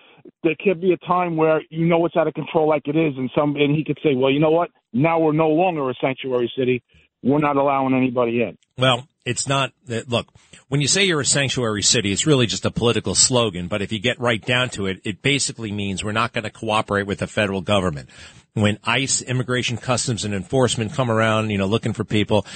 [0.43, 3.13] there could be a time where you know it's out of control like it is,
[3.19, 4.71] and some and he could say, well, you know what?
[4.95, 6.83] Now we're no longer a sanctuary city.
[7.23, 8.57] We're not allowing anybody in.
[8.79, 9.73] Well, it's not.
[9.91, 10.29] uh, Look,
[10.69, 13.69] when you say you're a sanctuary city, it's really just a political slogan.
[13.69, 16.51] But if you get right down to it, it basically means we're not going to
[16.51, 18.09] cooperate with the federal government.
[18.55, 22.47] When ICE, Immigration Customs and Enforcement come around, you know, looking for people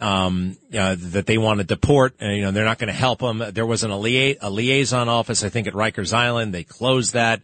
[0.00, 3.20] um, uh, that they want to deport, and, you know, they're not going to help
[3.20, 3.42] them.
[3.52, 6.52] There was an, a, lia- a liaison office, I think, at Rikers Island.
[6.52, 7.40] They closed that.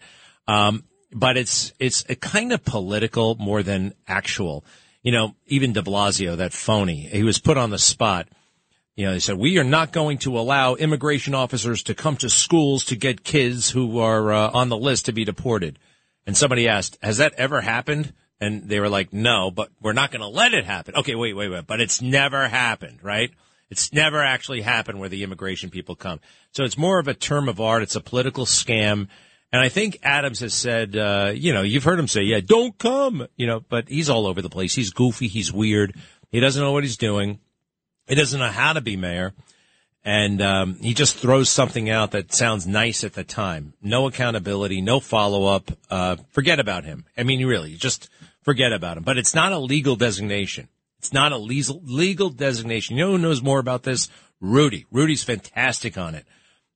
[0.46, 4.64] Um, but it's it's a kind of political more than actual.
[5.02, 8.28] You know, even De Blasio, that phony, he was put on the spot.
[8.94, 12.28] You know, they said, we are not going to allow immigration officers to come to
[12.28, 15.78] schools to get kids who are uh, on the list to be deported.
[16.26, 18.12] And somebody asked, has that ever happened?
[18.40, 20.96] And they were like, no, but we're not going to let it happen.
[20.96, 21.66] Okay, wait, wait, wait.
[21.66, 23.30] But it's never happened, right?
[23.70, 26.20] It's never actually happened where the immigration people come.
[26.50, 27.82] So it's more of a term of art.
[27.82, 29.08] It's a political scam.
[29.52, 32.76] And I think Adams has said, uh, you know, you've heard him say, yeah, don't
[32.76, 34.74] come, you know, but he's all over the place.
[34.74, 35.28] He's goofy.
[35.28, 35.94] He's weird.
[36.30, 37.38] He doesn't know what he's doing.
[38.08, 39.34] He doesn't know how to be mayor.
[40.04, 43.74] And um, he just throws something out that sounds nice at the time.
[43.80, 45.70] No accountability, no follow up.
[45.88, 47.04] Uh, forget about him.
[47.16, 48.08] I mean, really, just
[48.42, 49.04] forget about him.
[49.04, 50.68] But it's not a legal designation.
[50.98, 52.96] It's not a legal legal designation.
[52.96, 54.08] You know who knows more about this?
[54.40, 54.86] Rudy.
[54.90, 56.26] Rudy's fantastic on it.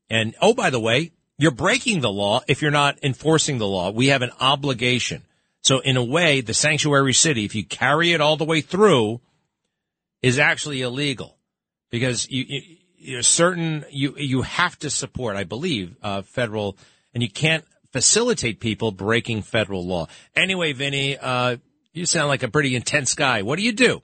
[0.09, 3.91] And oh, by the way, you're breaking the law if you're not enforcing the law.
[3.91, 5.25] We have an obligation.
[5.63, 9.21] So in a way, the sanctuary city, if you carry it all the way through,
[10.23, 11.37] is actually illegal
[11.91, 12.76] because you, you
[13.07, 16.77] you're certain you you have to support, I believe, uh, federal,
[17.15, 20.07] and you can't facilitate people breaking federal law.
[20.35, 21.57] Anyway, Vinny, uh,
[21.93, 23.43] you sound like a pretty intense guy.
[23.43, 24.03] What do you do?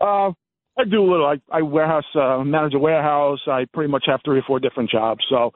[0.00, 0.30] Uh,
[0.78, 1.26] I do a little.
[1.26, 3.40] I, I warehouse, uh, manage a warehouse.
[3.46, 5.24] I pretty much have three or four different jobs.
[5.30, 5.52] So,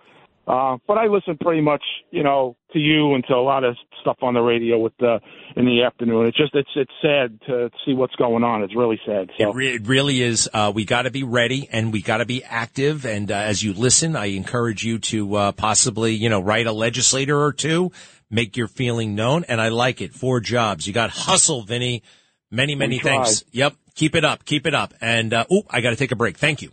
[0.50, 3.76] uh, but I listen pretty much, you know, to you and to a lot of
[4.00, 5.20] stuff on the radio with the
[5.54, 6.26] in the afternoon.
[6.26, 8.64] It's just it's it's sad to see what's going on.
[8.64, 9.30] It's really sad.
[9.38, 10.48] So It, re- it really is.
[10.52, 13.06] Uh, we got to be ready and we got to be active.
[13.06, 16.72] And uh, as you listen, I encourage you to uh, possibly, you know, write a
[16.72, 17.92] legislator or two,
[18.28, 19.44] make your feeling known.
[19.44, 20.14] And I like it.
[20.14, 20.84] Four jobs.
[20.84, 22.03] You got hustle, Vinny.
[22.51, 23.44] Many, many thanks.
[23.53, 23.76] Yep.
[23.94, 24.44] Keep it up.
[24.44, 24.94] Keep it up.
[25.01, 26.38] And, uh, oh, I got to take a break.
[26.38, 26.72] Thank you.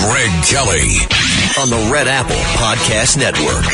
[0.00, 0.96] Greg Kelly
[1.60, 3.64] on the Red Apple Podcast Network.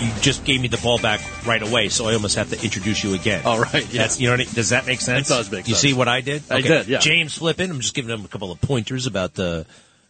[0.00, 3.02] You just gave me the ball back right away, so I almost have to introduce
[3.02, 3.42] you again.
[3.44, 4.02] All right, yeah.
[4.02, 5.28] That's, you know, what I- does that make sense?
[5.28, 6.42] It does make You see what I did?
[6.50, 6.98] I did, yeah.
[6.98, 7.70] James Flippin.
[7.70, 9.66] I'm just giving him a couple of pointers about the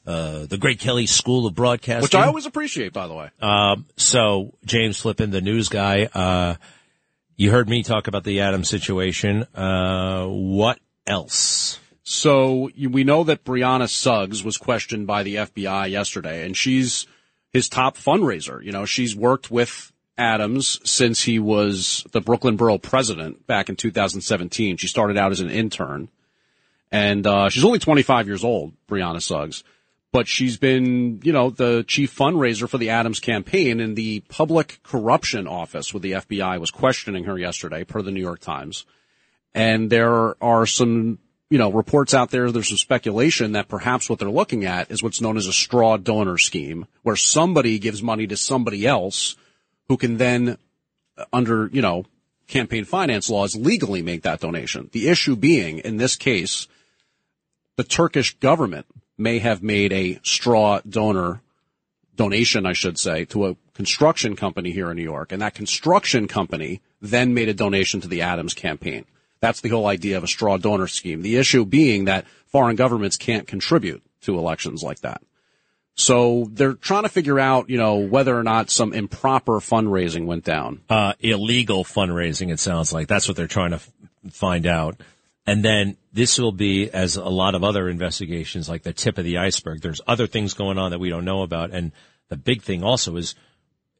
[0.06, 3.30] uh, the Greg Kelly School of Broadcasting, Which I always appreciate, by the way.
[3.40, 6.54] Um, so James Flippin, the news guy, uh,
[7.36, 9.44] you heard me talk about the Adams situation.
[9.54, 11.78] Uh, what else?
[12.10, 17.06] So we know that Brianna Suggs was questioned by the FBI yesterday, and she's
[17.50, 18.64] his top fundraiser.
[18.64, 23.76] You know, she's worked with Adams since he was the Brooklyn Borough president back in
[23.76, 24.78] 2017.
[24.78, 26.08] She started out as an intern,
[26.90, 29.62] and uh, she's only 25 years old, Brianna Suggs.
[30.10, 34.80] But she's been, you know, the chief fundraiser for the Adams campaign, and the public
[34.82, 38.86] corruption office with the FBI was questioning her yesterday, per the New York Times
[39.54, 41.18] and there are some,
[41.50, 42.50] you know, reports out there.
[42.52, 45.96] There's some speculation that perhaps what they're looking at is what's known as a straw
[45.96, 49.36] donor scheme, where somebody gives money to somebody else
[49.88, 50.58] who can then,
[51.16, 52.04] uh, under, you know,
[52.46, 54.88] campaign finance laws, legally make that donation.
[54.92, 56.68] The issue being, in this case,
[57.76, 58.86] the Turkish government
[59.16, 61.40] may have made a straw donor
[62.16, 65.32] donation, I should say, to a construction company here in New York.
[65.32, 69.04] And that construction company then made a donation to the Adams campaign.
[69.40, 71.22] That's the whole idea of a straw donor scheme.
[71.22, 75.22] The issue being that foreign governments can't contribute to elections like that.
[75.94, 80.44] So they're trying to figure out, you know, whether or not some improper fundraising went
[80.44, 80.82] down.
[80.88, 83.08] Uh, illegal fundraising, it sounds like.
[83.08, 83.90] That's what they're trying to f-
[84.30, 85.00] find out.
[85.44, 89.24] And then this will be, as a lot of other investigations, like the tip of
[89.24, 89.80] the iceberg.
[89.80, 91.72] There's other things going on that we don't know about.
[91.72, 91.90] And
[92.28, 93.34] the big thing also is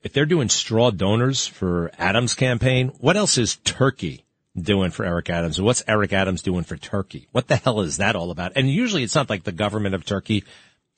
[0.04, 4.24] if they're doing straw donors for Adams campaign, what else is Turkey
[4.62, 5.60] doing for Eric Adams?
[5.60, 7.28] What's Eric Adams doing for Turkey?
[7.32, 8.52] What the hell is that all about?
[8.56, 10.44] And usually it's not like the government of Turkey.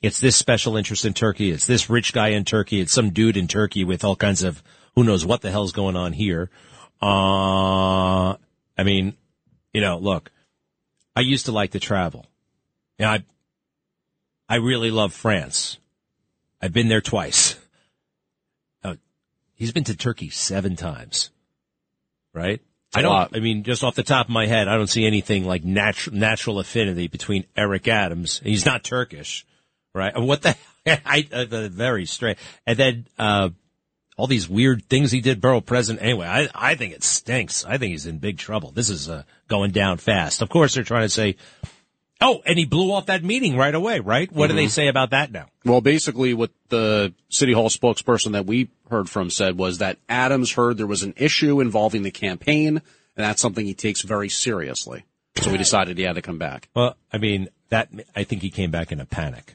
[0.03, 1.51] It's this special interest in Turkey.
[1.51, 2.81] It's this rich guy in Turkey.
[2.81, 4.63] It's some dude in Turkey with all kinds of
[4.95, 6.51] who knows what the hell's going on here.
[7.03, 8.37] Uh,
[8.77, 9.15] I mean,
[9.73, 10.31] you know, look,
[11.15, 12.27] I used to like to travel.
[12.99, 13.25] Know, I,
[14.49, 15.79] I really love France.
[16.61, 17.57] I've been there twice.
[18.83, 18.95] Uh,
[19.55, 21.29] he's been to Turkey seven times,
[22.33, 22.63] right?
[22.95, 23.36] I don't, lot.
[23.36, 26.16] I mean, just off the top of my head, I don't see anything like natural,
[26.16, 28.41] natural affinity between Eric Adams.
[28.43, 29.47] He's not Turkish,
[29.95, 30.12] right?
[30.16, 32.38] What the, I, uh, very straight.
[32.66, 33.51] And then, uh,
[34.16, 36.05] all these weird things he did, borough president.
[36.05, 37.64] Anyway, I, I think it stinks.
[37.64, 38.70] I think he's in big trouble.
[38.70, 40.43] This is, uh, going down fast.
[40.43, 41.36] Of course, they're trying to say,
[42.21, 44.31] oh, and he blew off that meeting right away, right?
[44.33, 44.71] What do they Mhm.
[44.71, 45.47] say about that now?
[45.64, 50.53] Well, basically what the city hall spokesperson that we heard from said was that Adams
[50.53, 52.68] heard there was an issue involving the campaign
[53.16, 55.05] and that's something he takes very seriously.
[55.43, 56.68] So we decided he had to come back.
[56.75, 59.55] Well, I mean, that, I think he came back in a panic.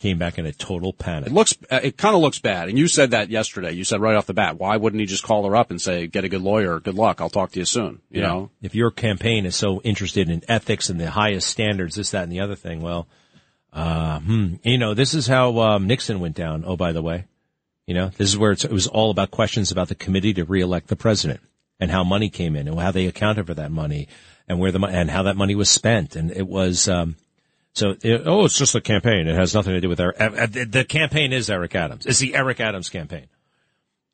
[0.00, 1.28] Came back in a total panic.
[1.28, 2.68] It looks, uh, it kind of looks bad.
[2.68, 3.72] And you said that yesterday.
[3.72, 6.06] You said right off the bat, why wouldn't he just call her up and say,
[6.08, 8.26] get a good lawyer, good luck, I'll talk to you soon, you Yeah.
[8.28, 8.50] know?
[8.60, 12.32] if your campaign is so interested in ethics and the highest standards, this, that, and
[12.32, 13.06] the other thing, well,
[13.72, 16.64] uh, hmm, you know, this is how um, Nixon went down.
[16.66, 17.24] Oh, by the way,
[17.86, 20.44] you know, this is where it's, it was all about questions about the committee to
[20.44, 21.40] reelect the president
[21.80, 24.08] and how money came in and how they accounted for that money
[24.48, 26.14] and where the and how that money was spent.
[26.14, 27.16] And it was, um,
[27.74, 29.26] so, it, oh, it's just a campaign.
[29.26, 30.20] It has nothing to do with Eric.
[30.20, 32.06] Uh, the, the campaign is Eric Adams.
[32.06, 33.26] It's the Eric Adams campaign.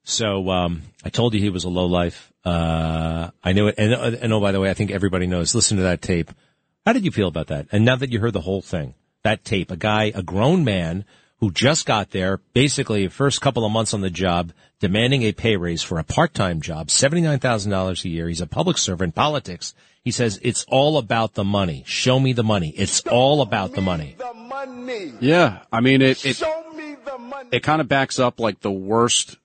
[0.02, 2.32] So, um, I told you he was a low life.
[2.42, 3.74] Uh, I knew it.
[3.76, 5.54] And, uh, and oh, by the way, I think everybody knows.
[5.54, 6.30] Listen to that tape.
[6.86, 7.66] How did you feel about that?
[7.70, 8.94] And now that you heard the whole thing,
[9.24, 11.04] that tape, a guy, a grown man
[11.40, 15.56] who just got there, basically first couple of months on the job, demanding a pay
[15.56, 18.28] raise for a part-time job, $79,000 a year.
[18.28, 19.74] He's a public servant, politics.
[20.02, 21.84] He says, it's all about the money.
[21.86, 22.70] Show me the money.
[22.70, 24.16] It's all about the money.
[24.18, 25.12] the money.
[25.20, 25.60] Yeah.
[25.70, 26.42] I mean, it, it,
[27.52, 29.36] it kind of backs up like the worst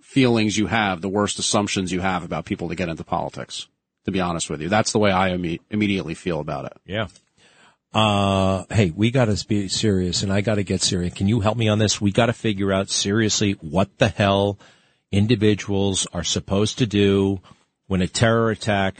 [0.00, 3.68] feelings you have, the worst assumptions you have about people to get into politics.
[4.06, 6.72] To be honest with you, that's the way I imme- immediately feel about it.
[6.84, 7.06] Yeah.
[7.94, 11.14] Uh, hey, we got to be serious and I got to get serious.
[11.14, 12.00] Can you help me on this?
[12.00, 14.58] We got to figure out seriously what the hell
[15.12, 17.40] individuals are supposed to do
[17.86, 18.96] when a terror attack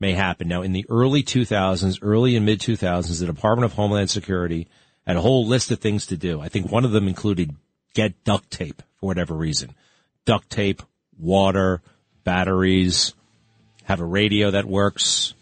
[0.00, 0.48] may happen.
[0.48, 4.68] Now, in the early 2000s, early and mid 2000s, the Department of Homeland Security
[5.06, 6.40] had a whole list of things to do.
[6.40, 7.54] I think one of them included
[7.94, 9.74] get duct tape for whatever reason.
[10.24, 10.82] Duct tape,
[11.18, 11.82] water,
[12.24, 13.14] batteries,
[13.84, 15.34] have a radio that works.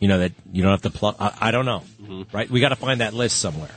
[0.00, 1.16] You know, that you don't have to plug.
[1.18, 1.82] I, I don't know.
[2.30, 2.50] Right?
[2.50, 3.70] We got to find that list somewhere.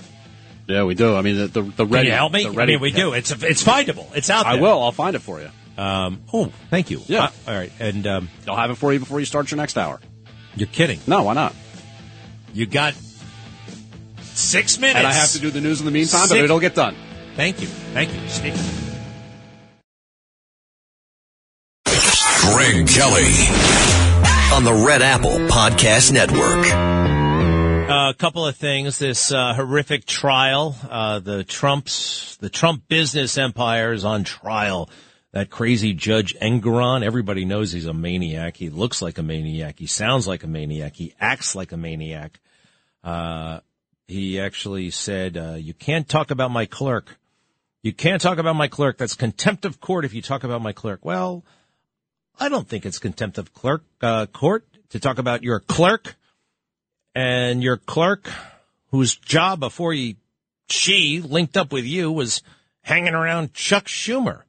[0.67, 1.15] Yeah, we do.
[1.15, 2.07] I mean, the, the, the Can ready.
[2.09, 2.43] you help me?
[2.45, 3.13] the I mean, we do.
[3.13, 4.13] It's it's findable.
[4.13, 4.53] It's out there.
[4.53, 4.83] I will.
[4.83, 5.49] I'll find it for you.
[5.77, 7.01] Um, oh, thank you.
[7.05, 7.25] Yeah.
[7.25, 7.71] Uh, all right.
[7.79, 10.01] And um, I'll have it for you before you start your next hour.
[10.57, 10.99] You're kidding.
[11.07, 11.55] No, why not?
[12.53, 12.93] You got
[14.37, 14.97] Six minutes.
[14.97, 16.95] And I have to do the news in the meantime, Six- but it'll get done.
[17.35, 17.67] Thank you.
[17.67, 18.53] Thank you, Steve.
[21.85, 23.33] Greg Kelly.
[24.53, 26.65] On the Red Apple Podcast Network.
[27.89, 28.99] A couple of things.
[28.99, 34.89] This uh, horrific trial, uh, the Trump's, the Trump business empire is on trial.
[35.33, 38.55] That crazy Judge Engoron, everybody knows he's a maniac.
[38.55, 39.77] He looks like a maniac.
[39.77, 40.95] He sounds like a maniac.
[40.95, 42.39] He acts like a maniac.
[43.03, 43.59] Uh,
[44.07, 47.17] he actually said, uh, you can't talk about my clerk.
[47.83, 48.97] You can't talk about my clerk.
[48.97, 51.03] That's contempt of court if you talk about my clerk.
[51.03, 51.43] Well,
[52.39, 56.15] I don't think it's contempt of clerk, uh, court to talk about your clerk
[57.13, 58.29] and your clerk
[58.91, 60.17] whose job before he,
[60.69, 62.41] she linked up with you was
[62.81, 64.43] hanging around Chuck Schumer.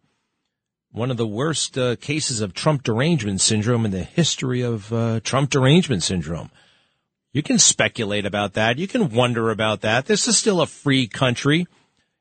[0.93, 5.21] One of the worst uh, cases of Trump derangement syndrome in the history of uh,
[5.21, 6.51] Trump derangement syndrome.
[7.33, 8.79] You can speculate about that.
[8.79, 10.07] You can wonder about that.
[10.07, 11.67] This is still a free country.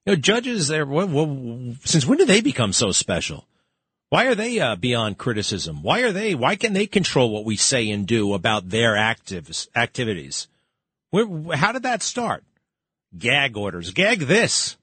[0.06, 3.48] You know, judges there, well, well, since when do they become so special?
[4.10, 5.82] Why are they uh, beyond criticism?
[5.82, 6.36] Why are they?
[6.36, 10.48] Why can they control what we say and do about their actives, activities?
[11.10, 12.44] Where, how did that start?
[13.18, 13.92] Gag orders.
[13.92, 14.78] Gag this.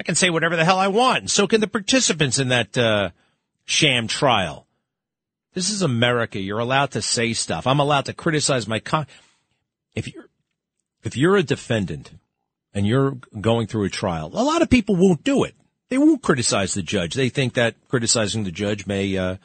[0.00, 2.76] I can say whatever the hell I want, and so can the participants in that
[2.76, 3.10] uh,
[3.64, 4.66] sham trial.
[5.54, 6.38] This is America.
[6.38, 7.66] You're allowed to say stuff.
[7.66, 9.06] I'm allowed to criticize my con.
[9.94, 10.28] If you're
[11.02, 12.10] if you're a defendant
[12.74, 15.54] and you're going through a trial, a lot of people won't do it.
[15.88, 17.14] They won't criticize the judge.
[17.14, 19.36] They think that criticizing the judge may uh,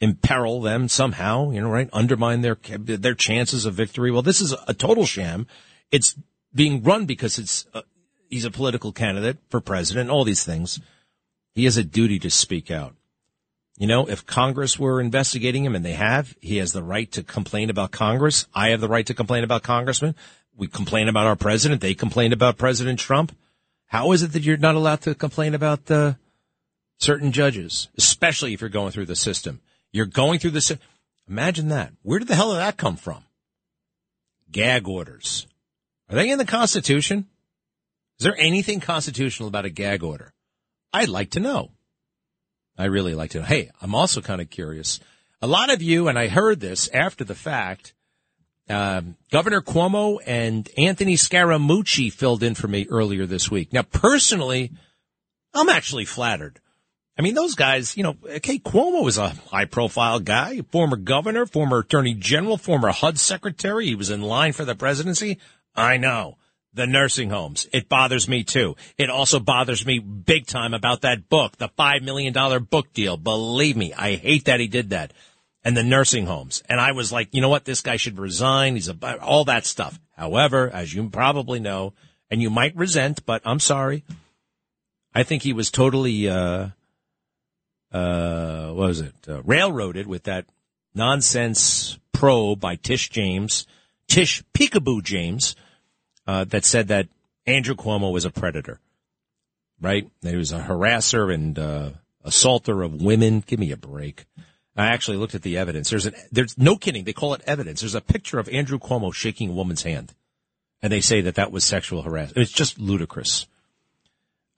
[0.00, 1.88] imperil them somehow, you know, right?
[1.92, 4.10] Undermine their their chances of victory.
[4.10, 5.46] Well, this is a total sham.
[5.90, 6.14] It's
[6.54, 7.82] being run because it's uh,
[8.34, 10.10] he's a political candidate for president.
[10.10, 10.80] All these things.
[11.54, 12.96] He has a duty to speak out.
[13.78, 17.22] You know, if Congress were investigating him, and they have, he has the right to
[17.22, 18.46] complain about Congress.
[18.52, 20.16] I have the right to complain about congressmen.
[20.56, 21.80] We complain about our president.
[21.80, 23.36] They complain about President Trump.
[23.86, 26.14] How is it that you're not allowed to complain about uh,
[26.98, 29.60] certain judges, especially if you're going through the system?
[29.92, 30.86] You're going through the system.
[31.28, 31.92] Imagine that.
[32.02, 33.22] Where did the hell did that come from?
[34.50, 35.46] Gag orders.
[36.08, 37.26] Are they in the Constitution?
[38.18, 40.32] Is there anything constitutional about a gag order?
[40.92, 41.72] I'd like to know.
[42.78, 43.44] I really like to know.
[43.44, 45.00] Hey, I'm also kind of curious.
[45.42, 47.94] A lot of you, and I heard this after the fact,
[48.68, 53.72] um, Governor Cuomo and Anthony Scaramucci filled in for me earlier this week.
[53.72, 54.72] Now, personally,
[55.52, 56.60] I'm actually flattered.
[57.16, 61.46] I mean, those guys, you know, okay, Cuomo was a high profile guy, former governor,
[61.46, 63.86] former attorney general, former HUD secretary.
[63.86, 65.38] He was in line for the presidency.
[65.76, 66.38] I know.
[66.74, 67.68] The nursing homes.
[67.72, 68.74] It bothers me too.
[68.98, 72.32] It also bothers me big time about that book, the $5 million
[72.64, 73.16] book deal.
[73.16, 75.12] Believe me, I hate that he did that.
[75.62, 76.62] And the nursing homes.
[76.68, 77.64] And I was like, you know what?
[77.64, 78.74] This guy should resign.
[78.74, 79.98] He's a, all that stuff.
[80.16, 81.94] However, as you probably know,
[82.30, 84.04] and you might resent, but I'm sorry.
[85.14, 86.68] I think he was totally, uh,
[87.92, 89.14] uh, what was it?
[89.28, 90.46] Uh, railroaded with that
[90.94, 93.66] nonsense probe by Tish James,
[94.08, 95.54] Tish Peekaboo James,
[96.26, 97.08] uh, that said that
[97.46, 98.80] Andrew Cuomo was a predator,
[99.80, 100.08] right?
[100.22, 101.90] That he was a harasser and, uh,
[102.24, 103.44] assaulter of women.
[103.46, 104.24] Give me a break.
[104.76, 105.90] I actually looked at the evidence.
[105.90, 107.04] There's an, there's no kidding.
[107.04, 107.80] They call it evidence.
[107.80, 110.14] There's a picture of Andrew Cuomo shaking a woman's hand.
[110.82, 112.38] And they say that that was sexual harassment.
[112.38, 113.46] It's just ludicrous.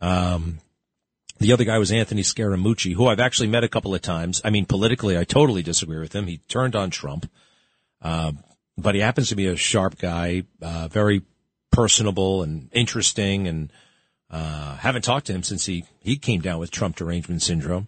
[0.01, 0.59] Um,
[1.39, 4.41] the other guy was Anthony Scaramucci, who I've actually met a couple of times.
[4.43, 6.27] I mean, politically, I totally disagree with him.
[6.27, 7.31] He turned on Trump.
[8.01, 8.33] Uh,
[8.79, 11.23] but he happens to be a sharp guy, uh, very
[11.77, 13.71] personable and interesting and,
[14.31, 17.87] uh, haven't talked to him since he, he came down with Trump derangement syndrome.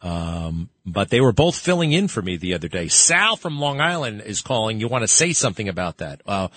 [0.00, 2.86] Um, but they were both filling in for me the other day.
[2.88, 4.80] Sal from Long Island is calling.
[4.80, 6.22] You want to say something about that?
[6.24, 6.48] Uh,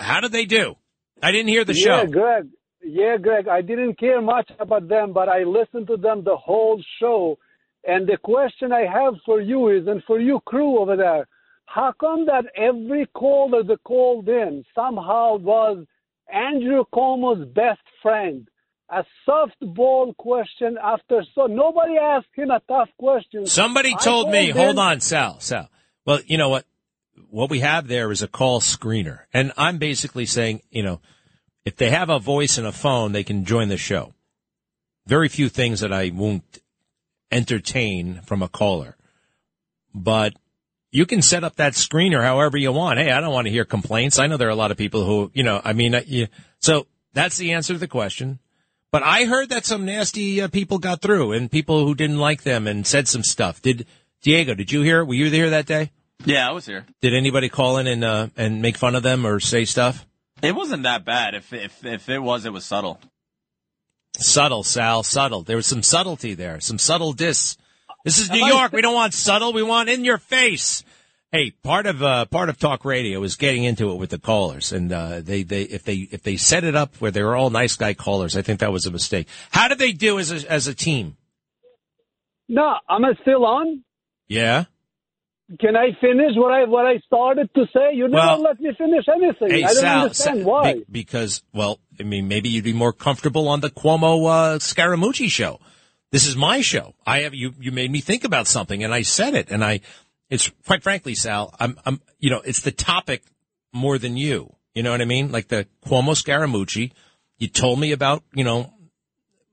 [0.00, 0.76] how did they do?
[1.22, 2.06] I didn't hear the yeah, show.
[2.06, 2.48] Greg.
[2.82, 3.46] Yeah, Greg.
[3.46, 7.38] I didn't care much about them, but I listened to them the whole show.
[7.84, 11.28] And the question I have for you is, and for you crew over there,
[11.72, 15.86] how come that every caller that they called in somehow was
[16.30, 18.46] Andrew Cuomo's best friend?
[18.90, 23.46] A softball question after so nobody asked him a tough question.
[23.46, 25.70] Somebody told me, called hold on, Sal, Sal.
[26.04, 26.66] Well, you know what?
[27.30, 29.20] What we have there is a call screener.
[29.32, 31.00] And I'm basically saying, you know,
[31.64, 34.12] if they have a voice and a phone, they can join the show.
[35.06, 36.58] Very few things that I won't
[37.30, 38.98] entertain from a caller.
[39.94, 40.34] But
[40.92, 42.98] you can set up that screener however you want.
[42.98, 44.18] Hey, I don't want to hear complaints.
[44.18, 46.28] I know there are a lot of people who, you know, I mean, you,
[46.60, 48.38] so that's the answer to the question.
[48.92, 52.42] But I heard that some nasty uh, people got through and people who didn't like
[52.42, 53.62] them and said some stuff.
[53.62, 53.86] Did
[54.20, 54.54] Diego?
[54.54, 55.00] Did you hear?
[55.00, 55.06] it?
[55.06, 55.90] Were you there that day?
[56.26, 56.84] Yeah, I was here.
[57.00, 60.06] Did anybody call in and uh, and make fun of them or say stuff?
[60.42, 61.34] It wasn't that bad.
[61.34, 63.00] If if if it was, it was subtle.
[64.18, 65.42] Subtle, Sal, subtle.
[65.42, 67.56] There was some subtlety there, some subtle dis.
[68.04, 68.72] This is New York.
[68.72, 69.52] We don't want subtle.
[69.52, 70.82] We want in your face.
[71.30, 74.72] Hey, part of uh, part of talk radio is getting into it with the callers,
[74.72, 77.48] and uh, they they if they if they set it up where they were all
[77.48, 79.28] nice guy callers, I think that was a mistake.
[79.50, 81.16] How did they do as a, as a team?
[82.48, 83.82] No, am I still on?
[84.28, 84.64] Yeah.
[85.60, 87.94] Can I finish what I what I started to say?
[87.94, 89.50] You never Well- let me finish anything.
[89.50, 90.74] Hey, I don't Sal, understand Sal, why.
[90.74, 95.28] be- because, well, I mean, maybe you'd be more comfortable on the Cuomo uh, Scaramucci
[95.30, 95.60] show.
[96.12, 96.94] This is my show.
[97.06, 97.54] I have you.
[97.58, 99.50] You made me think about something, and I said it.
[99.50, 99.80] And I,
[100.30, 101.54] it's quite frankly, Sal.
[101.58, 103.22] I'm, I'm, you know, it's the topic
[103.72, 104.54] more than you.
[104.74, 105.32] You know what I mean?
[105.32, 106.92] Like the Cuomo Scaramucci.
[107.38, 108.72] You told me about, you know,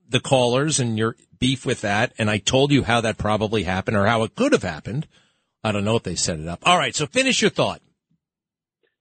[0.07, 3.95] the callers and your beef with that, and I told you how that probably happened
[3.95, 5.07] or how it could have happened.
[5.63, 6.59] I don't know if they set it up.
[6.63, 7.81] All right, so finish your thought.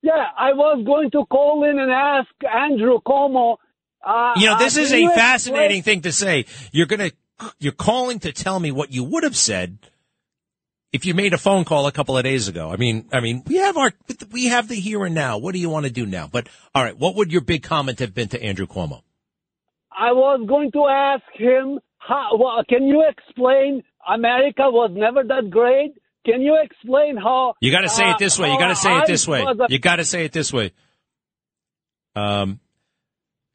[0.00, 3.56] Yeah, I was going to call in and ask Andrew Cuomo.
[4.04, 6.46] Uh, You know, this uh, is a fascinating thing to say.
[6.70, 7.10] You're gonna,
[7.58, 9.78] you're calling to tell me what you would have said
[10.92, 12.70] if you made a phone call a couple of days ago.
[12.70, 13.92] I mean, I mean, we have our,
[14.30, 15.38] we have the here and now.
[15.38, 16.28] What do you want to do now?
[16.30, 19.02] But all right, what would your big comment have been to Andrew Cuomo?
[19.90, 25.50] I was going to ask him, how, well, can you explain America was never that
[25.50, 25.94] great?
[26.24, 27.54] Can you explain how?
[27.60, 28.50] You got to say uh, it this way.
[28.52, 29.40] You got to say it this way.
[29.42, 30.72] a- You got to say it this way.
[32.14, 32.60] Um,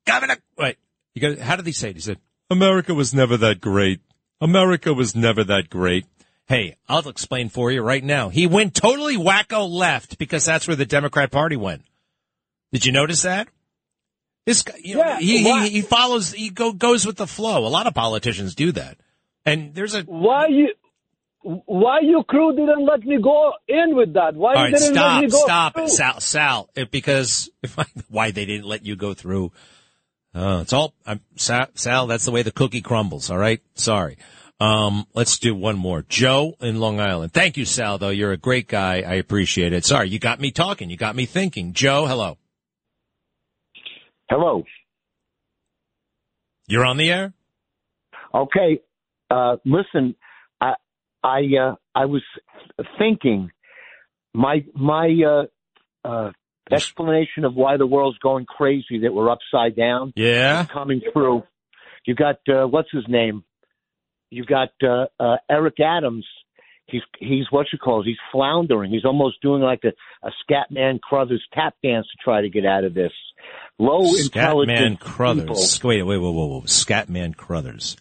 [0.06, 0.78] Governor, wait.
[1.14, 1.40] You got.
[1.40, 1.96] How did he say it?
[1.96, 2.18] He said,
[2.54, 4.00] "America was never that great.
[4.40, 6.06] America was never that great."
[6.46, 8.30] Hey, I'll explain for you right now.
[8.30, 11.84] He went totally wacko left because that's where the Democrat Party went.
[12.72, 13.48] Did you notice that?
[14.46, 16.34] This guy, you know, Yeah, he, he he follows.
[16.34, 17.66] He go, goes with the flow.
[17.66, 18.98] A lot of politicians do that.
[19.46, 20.74] And there's a Why you?
[21.42, 24.34] Why you crew didn't let me go in with that?
[24.36, 25.88] Why All you right, didn't let stop, me go stop, through?
[25.90, 29.52] Sal, Sal, because if I, why they didn't let you go through.
[30.36, 33.30] Uh, it's all, I'm, Sal, Sal, that's the way the cookie crumbles.
[33.30, 33.62] All right.
[33.76, 34.18] Sorry.
[34.60, 36.06] Um, let's do one more.
[36.08, 37.34] Joe in Long Island.
[37.34, 38.10] Thank you, Sal, though.
[38.10, 39.02] You're a great guy.
[39.02, 39.86] I appreciate it.
[39.86, 40.10] Sorry.
[40.10, 40.90] You got me talking.
[40.90, 41.74] You got me thinking.
[41.74, 42.38] Joe, hello.
[44.30, 44.64] Hello.
[46.68, 47.34] You're on the air?
[48.34, 48.80] Okay.
[49.30, 50.16] Uh, listen,
[50.62, 50.74] I
[51.24, 52.24] I uh, I was
[52.98, 53.52] thinking
[54.34, 56.32] my my uh, uh,
[56.72, 60.14] explanation of why the world's going crazy that we're upside down.
[60.16, 60.66] Yeah.
[60.72, 61.44] coming through.
[62.06, 63.44] You got uh, what's his name?
[64.30, 66.26] You got uh, uh, Eric Adams.
[66.88, 68.06] He's he's what you call it.
[68.06, 68.92] He's floundering.
[68.92, 69.94] He's almost doing like a,
[70.28, 73.12] a Scatman Crothers tap dance to try to get out of this.
[73.80, 75.82] Low Scatman Crothers.
[75.84, 76.64] Wait, wait, wait, wait, wait.
[76.66, 77.96] Scatman Crothers.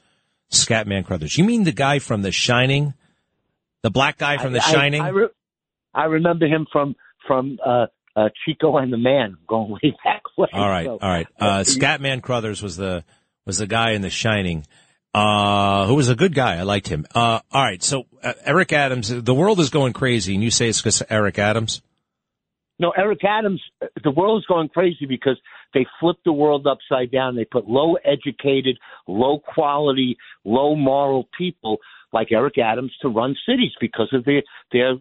[0.51, 1.39] Scatman Crothers.
[1.39, 2.95] You mean the guy from The Shining?
[3.83, 5.01] The black guy from The I- I- Shining?
[5.01, 5.29] I, re-
[5.95, 6.97] I remember him from
[7.27, 7.87] from uh,
[8.17, 10.23] uh, Chico and the Man going way back.
[10.37, 10.49] Way.
[10.53, 11.27] All right, So, all right.
[11.39, 13.05] Uh, Scatman Crothers was the
[13.47, 14.67] was the guy in The Shining,
[15.15, 16.57] uh, who was a good guy.
[16.57, 17.07] I liked him.
[17.15, 17.83] Uh, all right.
[17.83, 21.39] So uh, Eric Adams, the world is going crazy, and you say it's because Eric
[21.39, 21.83] Adams.
[22.79, 23.63] No, Eric Adams.
[24.03, 25.39] The world is going crazy because
[25.75, 27.37] they flipped the world upside down.
[27.37, 31.79] They put low educated, low quality, low moral people
[32.13, 34.43] like Eric Adams to run cities because of their
[34.73, 34.95] their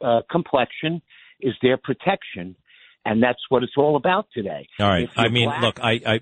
[0.00, 1.02] uh, complexion
[1.40, 2.56] is their protection,
[3.04, 4.68] and that's what it's all about today.
[4.80, 5.08] All right.
[5.16, 6.20] I mean, black- look, I, I,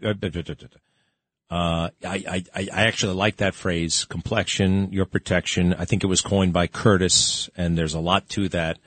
[1.49, 5.75] uh, I, I, I actually like that phrase, complexion, your protection.
[5.75, 8.79] I think it was coined by Curtis, and there's a lot to that.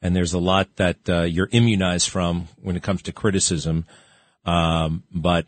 [0.00, 3.84] And there's a lot that uh, you're immunized from when it comes to criticism.
[4.44, 5.46] Um, but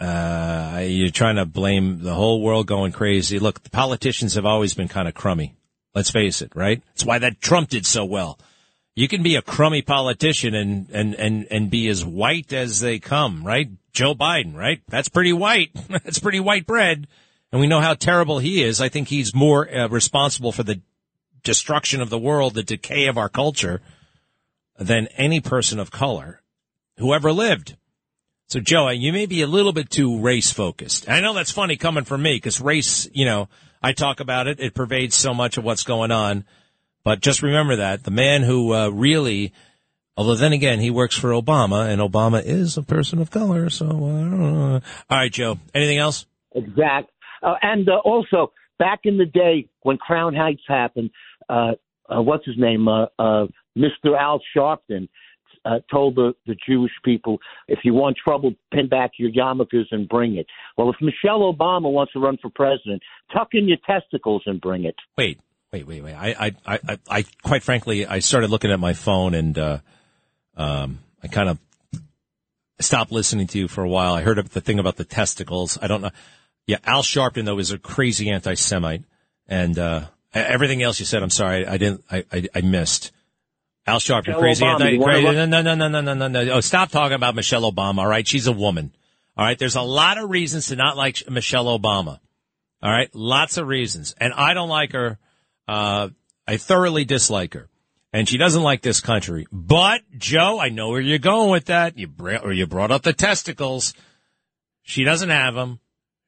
[0.00, 3.38] uh, you're trying to blame the whole world going crazy.
[3.38, 5.56] Look, the politicians have always been kind of crummy.
[5.94, 6.82] Let's face it, right?
[6.88, 8.38] That's why that Trump did so well.
[8.96, 12.98] You can be a crummy politician and, and, and, and be as white as they
[12.98, 13.68] come, right?
[13.92, 14.80] Joe Biden, right?
[14.88, 15.70] That's pretty white.
[15.88, 17.06] That's pretty white bread.
[17.52, 18.80] And we know how terrible he is.
[18.80, 20.80] I think he's more uh, responsible for the
[21.44, 23.82] destruction of the world, the decay of our culture
[24.78, 26.40] than any person of color
[26.96, 27.76] who ever lived.
[28.48, 31.08] So, Joe, you may be a little bit too race focused.
[31.08, 33.48] I know that's funny coming from me because race, you know,
[33.82, 34.58] I talk about it.
[34.58, 36.44] It pervades so much of what's going on.
[37.06, 39.52] But just remember that the man who uh, really,
[40.16, 43.70] although then again, he works for Obama and Obama is a person of color.
[43.70, 46.26] So, uh, all right, Joe, anything else?
[46.52, 47.12] Exact.
[47.44, 48.50] Uh, and uh, also,
[48.80, 51.10] back in the day when Crown Heights happened,
[51.48, 51.74] uh,
[52.08, 52.88] uh, what's his name?
[52.88, 53.46] Uh, uh,
[53.78, 54.18] Mr.
[54.18, 55.08] Al Sharpton
[55.64, 57.38] uh, told the, the Jewish people,
[57.68, 60.46] if you want trouble, pin back your yarmulkes and bring it.
[60.76, 63.00] Well, if Michelle Obama wants to run for president,
[63.32, 64.96] tuck in your testicles and bring it.
[65.16, 65.38] Wait,
[65.72, 66.14] wait, wait, wait.
[66.14, 69.78] I, I, I, I, quite frankly, I started looking at my phone and, uh,
[70.56, 71.58] um, I kind of,
[72.80, 74.14] stopped listening to you for a while.
[74.14, 75.78] I heard the thing about the testicles.
[75.80, 76.10] I don't know.
[76.66, 79.04] Yeah, Al Sharpton though is a crazy anti-Semite,
[79.46, 80.02] and uh,
[80.34, 83.12] everything else you said, I'm sorry, I didn't, I, I, I missed.
[83.86, 84.98] Al Sharpton, Michelle crazy Obama, anti.
[84.98, 86.52] Crazy, look- no, no, no, no, no, no, no.
[86.54, 87.98] Oh, stop talking about Michelle Obama.
[87.98, 88.92] All right, she's a woman.
[89.36, 92.18] All right, there's a lot of reasons to not like Michelle Obama.
[92.82, 95.18] All right, lots of reasons, and I don't like her.
[95.66, 96.10] Uh,
[96.46, 97.68] I thoroughly dislike her,
[98.12, 99.46] and she doesn't like this country.
[99.50, 101.98] But Joe, I know where you're going with that.
[101.98, 103.94] You br- or you brought up the testicles.
[104.82, 105.80] She doesn't have them.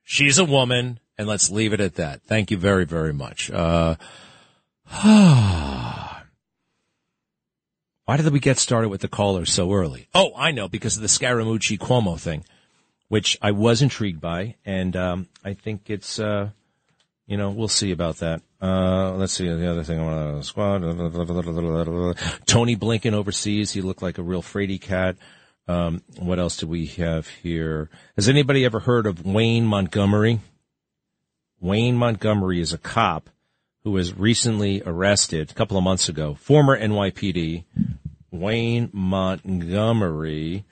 [0.03, 2.23] She's a woman, and let's leave it at that.
[2.23, 3.51] Thank you very, very much.
[3.51, 3.97] Uh,
[8.09, 10.09] why did we get started with the callers so early?
[10.15, 12.45] Oh, I know, because of the Scaramucci Cuomo thing,
[13.09, 16.51] which I was intrigued by, and um, I think it's, uh,
[17.29, 18.41] you know, we'll see about that.
[18.61, 20.01] Uh, let's see the other thing.
[20.01, 20.81] I want to squad.
[22.47, 23.71] Tony Blinken overseas.
[23.71, 25.17] He looked like a real fraidy cat.
[25.69, 27.91] Um, what else do we have here?
[28.17, 30.41] Has anybody ever heard of Wayne Montgomery?
[31.61, 33.29] Wayne Montgomery is a cop
[33.85, 36.35] who was recently arrested a couple of months ago.
[36.35, 37.65] Former NYPD,
[38.31, 40.65] Wayne Montgomery,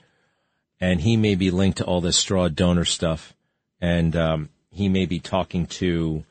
[0.80, 3.34] and he may be linked to all this straw donor stuff,
[3.78, 6.24] and um, he may be talking to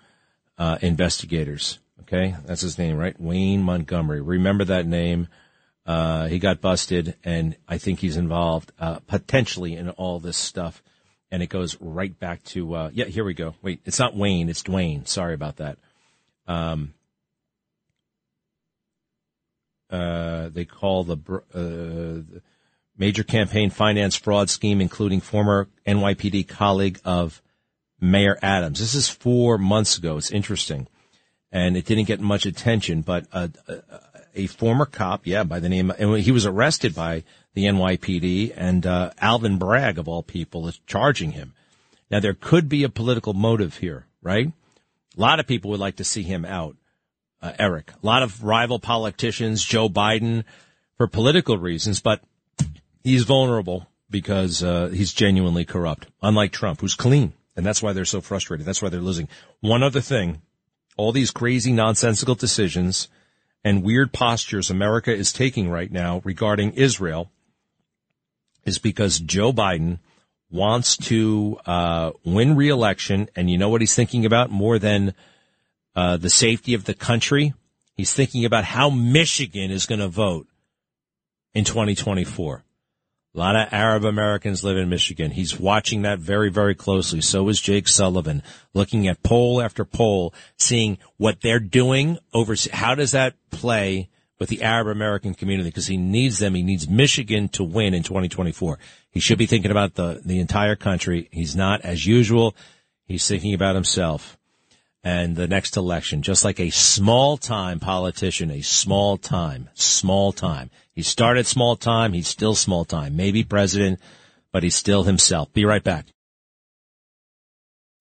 [0.58, 1.80] uh, investigators.
[2.02, 3.20] Okay, that's his name, right?
[3.20, 4.22] Wayne Montgomery.
[4.22, 5.28] Remember that name.
[5.86, 10.84] Uh, he got busted, and I think he's involved uh, potentially in all this stuff.
[11.32, 13.06] And it goes right back to uh, yeah.
[13.06, 13.56] Here we go.
[13.62, 14.50] Wait, it's not Wayne.
[14.50, 15.08] It's Dwayne.
[15.08, 15.78] Sorry about that.
[16.48, 16.94] Um,
[19.90, 22.42] uh, they call the, uh, the
[22.98, 27.42] major campaign finance fraud scheme, including former NYPD colleague of
[28.12, 28.80] Mayor Adams.
[28.80, 30.18] This is four months ago.
[30.18, 30.88] It's interesting,
[31.52, 33.02] and it didn't get much attention.
[33.02, 33.82] But a, a,
[34.36, 38.86] a former cop, yeah, by the name, and he was arrested by the NYPD, and
[38.86, 41.54] uh, Alvin Bragg, of all people, is charging him.
[42.12, 44.52] Now there could be a political motive here, right?
[45.18, 46.76] A lot of people would like to see him out,
[47.42, 47.92] uh, Eric.
[47.92, 50.44] A lot of rival politicians, Joe Biden,
[50.98, 52.22] for political reasons, but
[53.04, 57.34] he's vulnerable because uh, he's genuinely corrupt, unlike Trump, who's clean.
[57.56, 58.66] And that's why they're so frustrated.
[58.66, 59.30] That's why they're losing.
[59.62, 60.42] One other thing,
[60.98, 63.08] all these crazy, nonsensical decisions
[63.64, 67.32] and weird postures America is taking right now regarding Israel
[68.66, 70.00] is because Joe Biden
[70.52, 75.14] wants to uh, win re-election, and you know what he's thinking about more than
[75.96, 77.54] uh, the safety of the country.
[77.96, 80.48] He's thinking about how Michigan is going to vote
[81.54, 82.65] in 2024.
[83.36, 85.32] A lot of Arab Americans live in Michigan.
[85.32, 87.20] He's watching that very, very closely.
[87.20, 88.42] So is Jake Sullivan,
[88.74, 92.56] looking at poll after poll, seeing what they're doing over.
[92.72, 94.08] How does that play
[94.40, 95.68] with the Arab American community?
[95.68, 96.56] Because he needs them.
[96.56, 98.80] He needs Michigan to win in 2024.
[99.12, 101.28] He should be thinking about the the entire country.
[101.30, 102.56] He's not, as usual.
[103.06, 104.38] He's thinking about himself
[105.04, 110.72] and the next election, just like a small time politician, a small time, small time.
[110.96, 112.14] He started small time.
[112.14, 113.18] He's still small time.
[113.18, 114.00] Maybe president,
[114.54, 115.52] but he's still himself.
[115.52, 116.06] Be right back.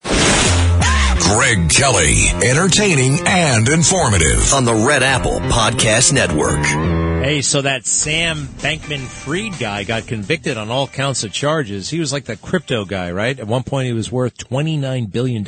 [0.03, 6.63] Greg Kelly, entertaining and informative on the Red Apple Podcast Network.
[7.25, 11.89] Hey, so that Sam Bankman-Fried guy got convicted on all counts of charges.
[11.89, 13.37] He was like the crypto guy, right?
[13.37, 15.43] At one point, he was worth $29 billion.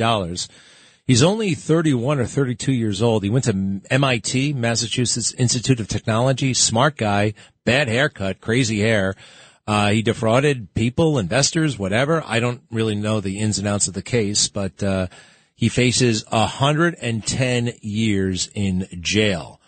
[1.08, 3.24] He's only 31 or 32 years old.
[3.24, 6.52] He went to MIT, Massachusetts Institute of Technology.
[6.52, 7.32] Smart guy,
[7.64, 9.14] bad haircut, crazy hair.
[9.66, 12.22] Uh, he defrauded people, investors, whatever.
[12.26, 15.06] I don't really know the ins and outs of the case, but, uh,
[15.54, 19.62] he faces 110 years in jail.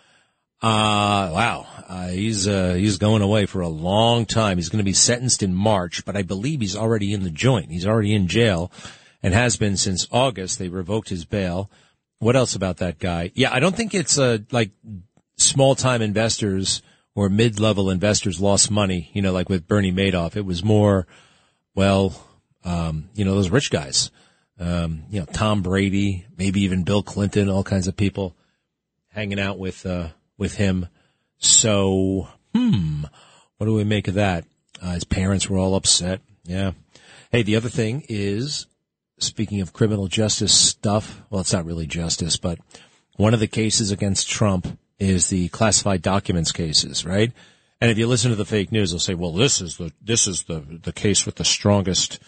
[0.61, 1.65] Uh, wow.
[1.89, 4.59] Uh, he's, uh, he's going away for a long time.
[4.59, 7.71] He's going to be sentenced in March, but I believe he's already in the joint.
[7.71, 8.71] He's already in jail
[9.23, 10.59] and has been since August.
[10.59, 11.69] They revoked his bail.
[12.19, 13.31] What else about that guy?
[13.33, 14.71] Yeah, I don't think it's, uh, like
[15.37, 16.81] small time investors
[17.15, 20.35] or mid level investors lost money, you know, like with Bernie Madoff.
[20.35, 21.07] It was more,
[21.75, 22.13] well,
[22.63, 24.11] um, you know, those rich guys.
[24.59, 28.35] Um, you know, Tom Brady, maybe even Bill Clinton, all kinds of people
[29.09, 30.87] hanging out with, uh, with him.
[31.39, 33.03] So, hmm,
[33.57, 34.45] what do we make of that?
[34.81, 36.21] Uh, his parents were all upset.
[36.43, 36.71] Yeah.
[37.31, 38.67] Hey, the other thing is,
[39.21, 42.59] speaking of criminal justice stuff, well, it's not really justice, but
[43.17, 47.31] one of the cases against Trump is the classified documents cases, right?
[47.79, 50.27] And if you listen to the fake news, they'll say, well, this is the, this
[50.27, 52.19] is the, the case with the strongest,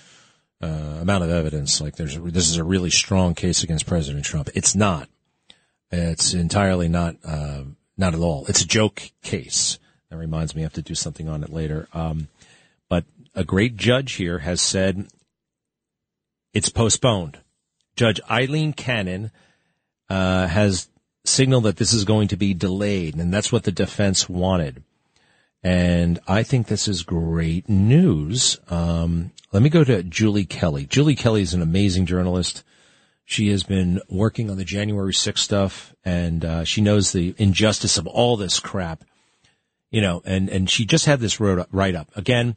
[0.61, 1.79] uh, amount of evidence.
[1.81, 4.49] Like there's, this is a really strong case against President Trump.
[4.55, 5.09] It's not.
[5.91, 7.63] It's entirely not, uh,
[7.97, 8.45] not at all.
[8.47, 9.77] It's a joke case.
[10.09, 11.87] That reminds me, I have to do something on it later.
[11.93, 12.29] Um,
[12.89, 15.07] but a great judge here has said
[16.53, 17.39] it's postponed.
[17.95, 19.31] Judge Eileen Cannon
[20.09, 20.89] uh, has
[21.25, 24.83] signaled that this is going to be delayed, and that's what the defense wanted.
[25.63, 28.59] And I think this is great news.
[28.69, 30.85] Um, let me go to Julie Kelly.
[30.85, 32.63] Julie Kelly is an amazing journalist.
[33.23, 37.97] She has been working on the January 6th stuff, and uh, she knows the injustice
[37.97, 39.05] of all this crap.
[39.89, 42.55] You know, and and she just had this write up again.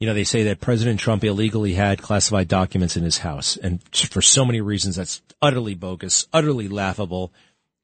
[0.00, 3.80] You know, they say that President Trump illegally had classified documents in his house, and
[3.94, 7.32] for so many reasons, that's utterly bogus, utterly laughable.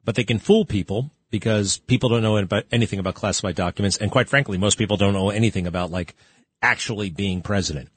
[0.05, 4.11] But they can fool people because people don't know about anything about classified documents, and
[4.11, 6.17] quite frankly, most people don't know anything about like
[6.63, 7.89] actually being president.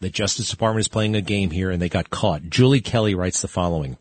[0.00, 2.42] The Justice Department is playing a game here, and they got caught.
[2.50, 3.96] Julie Kelly writes the following.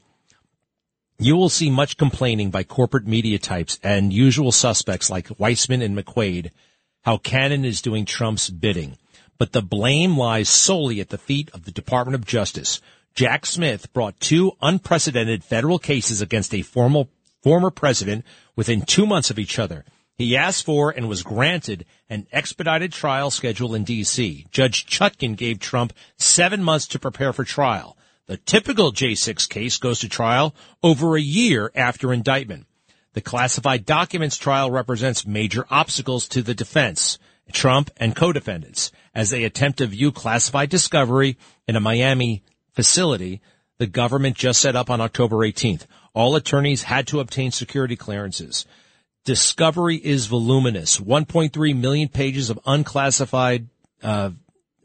[1.17, 5.97] You will see much complaining by corporate media types and usual suspects like Weissmann and
[5.97, 6.51] McQuade
[7.05, 8.97] how Cannon is doing Trump's bidding.
[9.37, 12.81] But the blame lies solely at the feet of the Department of Justice.
[13.13, 17.09] Jack Smith brought two unprecedented federal cases against a formal,
[17.41, 18.25] former president
[18.55, 19.85] within two months of each other.
[20.17, 24.47] He asked for and was granted an expedited trial schedule in D.C.
[24.51, 27.97] Judge Chutkan gave Trump seven months to prepare for trial.
[28.27, 32.65] The typical J6 case goes to trial over a year after indictment.
[33.13, 37.17] The classified documents trial represents major obstacles to the defense,
[37.51, 41.37] Trump and co-defendants, as they attempt to view classified discovery
[41.67, 42.43] in a Miami
[42.73, 43.41] facility
[43.77, 45.85] the government just set up on October 18th.
[46.13, 48.65] All attorneys had to obtain security clearances.
[49.25, 50.99] Discovery is voluminous.
[50.99, 53.67] 1.3 million pages of unclassified
[54.01, 54.31] uh,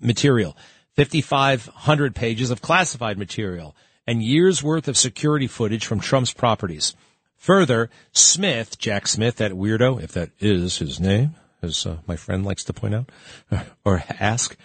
[0.00, 0.56] material.
[0.96, 6.96] 5,500 pages of classified material and years worth of security footage from Trump's properties.
[7.36, 12.44] Further, Smith, Jack Smith, that weirdo, if that is his name, as uh, my friend
[12.44, 13.10] likes to point out
[13.84, 14.56] or ask,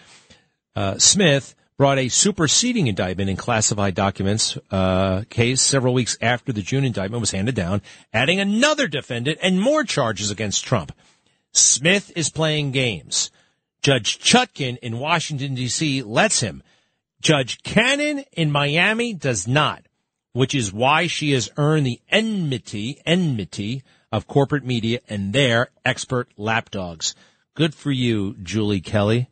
[0.74, 6.62] uh, Smith brought a superseding indictment in classified documents uh, case several weeks after the
[6.62, 7.82] June indictment was handed down,
[8.12, 10.92] adding another defendant and more charges against Trump.
[11.52, 13.30] Smith is playing games.
[13.82, 16.02] Judge Chutkan in Washington, D.C.
[16.02, 16.62] lets him.
[17.20, 19.84] Judge Cannon in Miami does not,
[20.32, 23.82] which is why she has earned the enmity, enmity
[24.16, 27.14] of corporate media and their expert lapdogs.
[27.54, 29.28] Good for you, Julie Kelly.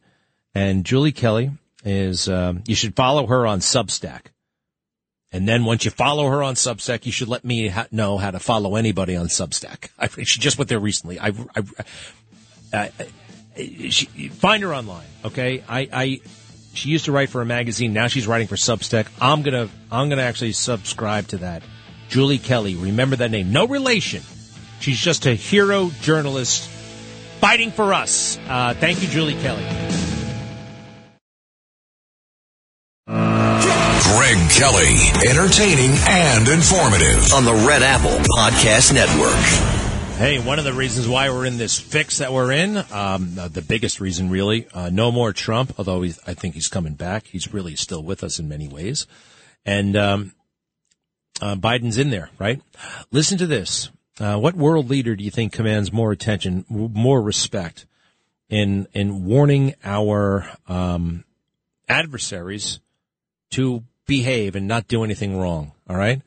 [0.55, 1.53] And Julie Kelly
[1.87, 4.26] is, um, you should follow her on Substack.
[5.32, 8.30] And then once you follow her on Substack, you should let me ha- know how
[8.30, 9.89] to follow anybody on Substack.
[9.99, 11.18] I, she just went there recently.
[11.18, 11.62] I, I,
[12.76, 12.89] uh,
[13.89, 15.07] she, find her online.
[15.24, 15.64] Okay.
[15.66, 16.20] I, I,
[16.74, 17.95] she used to write for a magazine.
[17.95, 19.07] Now she's writing for Substack.
[19.18, 21.62] I'm going to, I'm going to actually subscribe to that.
[22.11, 22.74] Julie Kelly.
[22.74, 23.51] Remember that name.
[23.51, 24.22] No relation.
[24.80, 26.68] She's just a hero journalist
[27.40, 28.38] fighting for us.
[28.48, 29.64] Uh, thank you, Julie Kelly.
[33.06, 34.96] Greg Kelly,
[35.28, 39.34] entertaining and informative on the Red Apple Podcast Network.
[40.18, 43.48] Hey, one of the reasons why we're in this fix that we're in, um, uh,
[43.48, 47.26] the biggest reason really, uh, no more Trump, although I think he's coming back.
[47.26, 49.06] He's really still with us in many ways.
[49.66, 50.32] And, um,
[51.40, 52.62] uh, Biden's in there, right?
[53.10, 53.90] Listen to this.
[54.18, 57.86] Uh, what world leader do you think commands more attention, more respect
[58.48, 61.24] in, in warning our, um,
[61.88, 62.80] adversaries
[63.50, 65.72] to behave and not do anything wrong?
[65.88, 66.22] All right.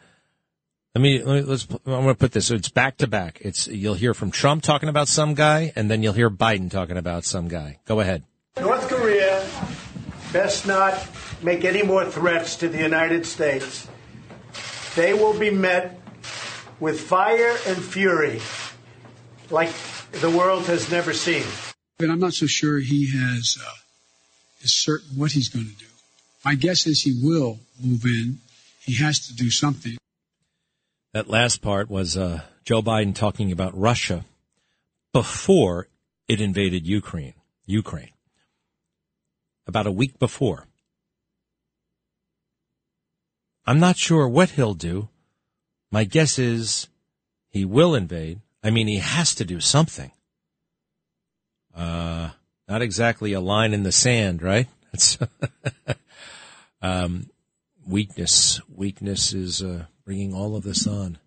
[0.96, 1.68] Let me, let me let's.
[1.70, 2.48] I'm going to put this.
[2.48, 3.38] So it's back to back.
[3.42, 6.98] It's you'll hear from Trump talking about some guy, and then you'll hear Biden talking
[6.98, 7.78] about some guy.
[7.86, 8.24] Go ahead.
[8.60, 9.48] North Korea
[10.34, 11.08] best not
[11.44, 13.88] make any more threats to the United States.
[14.96, 16.02] They will be met
[16.80, 18.42] with fire and fury
[19.50, 19.72] like
[20.12, 21.44] the world has never seen.
[21.98, 23.72] But I'm not so sure he has uh,
[24.62, 25.86] is certain what he's going to do.
[26.46, 28.40] My guess is he will move in.
[28.82, 29.98] He has to do something.
[31.14, 34.26] That last part was uh, Joe Biden talking about Russia
[35.14, 35.88] before
[36.28, 37.34] it invaded Ukraine.
[37.66, 38.12] Ukraine.
[39.66, 40.68] About a week before.
[43.66, 45.10] I'm not sure what he'll do.
[45.92, 46.88] My guess is
[47.50, 48.42] he will invade.
[48.64, 50.12] I mean, he has to do something.
[51.76, 52.30] Uh,
[52.68, 54.68] not exactly a line in the sand, right?
[54.94, 55.18] It's
[56.82, 57.30] um,
[57.86, 58.62] weakness.
[58.74, 61.20] Weakness is uh, bringing all of this on.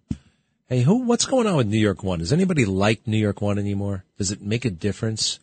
[0.66, 1.04] Hey, who?
[1.04, 2.20] What's going on with New York One?
[2.20, 4.04] Does anybody like New York One anymore?
[4.18, 5.40] Does it make a difference?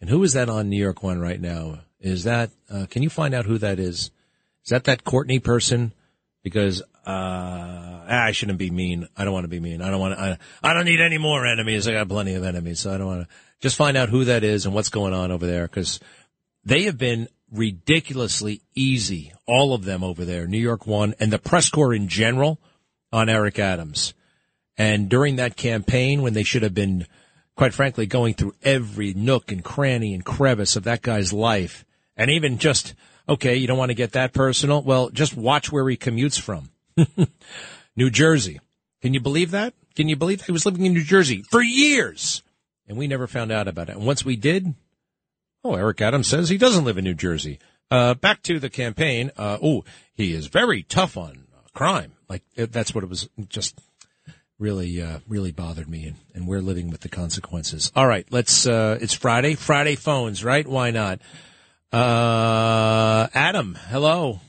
[0.00, 1.80] And who is that on New York One right now?
[2.00, 2.50] Is that?
[2.70, 4.10] Uh, can you find out who that is?
[4.64, 5.92] Is that that Courtney person?
[6.42, 9.08] Because uh, I shouldn't be mean.
[9.16, 9.80] I don't want to be mean.
[9.80, 10.20] I don't want to.
[10.20, 11.86] I, I don't need any more enemies.
[11.86, 13.34] I got plenty of enemies, so I don't want to.
[13.60, 15.68] Just find out who that is and what's going on over there.
[15.68, 16.00] Because
[16.64, 21.38] they have been ridiculously easy, all of them over there, New York One and the
[21.38, 22.58] press corps in general
[23.12, 24.14] on Eric Adams.
[24.76, 27.06] And during that campaign, when they should have been,
[27.54, 31.84] quite frankly, going through every nook and cranny and crevice of that guy's life,
[32.16, 32.94] and even just,
[33.28, 34.82] okay, you don't want to get that personal?
[34.82, 36.70] Well, just watch where he commutes from.
[37.96, 38.60] New Jersey.
[39.00, 39.74] Can you believe that?
[39.94, 40.46] Can you believe that?
[40.46, 42.42] he was living in New Jersey for years?
[42.88, 43.96] And we never found out about it.
[43.96, 44.74] And once we did,
[45.64, 47.58] oh, Eric Adams says he doesn't live in New Jersey.
[47.90, 49.30] Uh, back to the campaign.
[49.36, 52.12] Uh, oh, he is very tough on crime.
[52.28, 53.28] Like that's what it was.
[53.48, 53.78] Just
[54.58, 57.92] really, uh, really bothered me, and, and we're living with the consequences.
[57.94, 58.66] All right, let's.
[58.66, 59.54] Uh, it's Friday.
[59.54, 60.66] Friday phones, right?
[60.66, 61.20] Why not?
[61.92, 64.40] Uh, Adam, hello.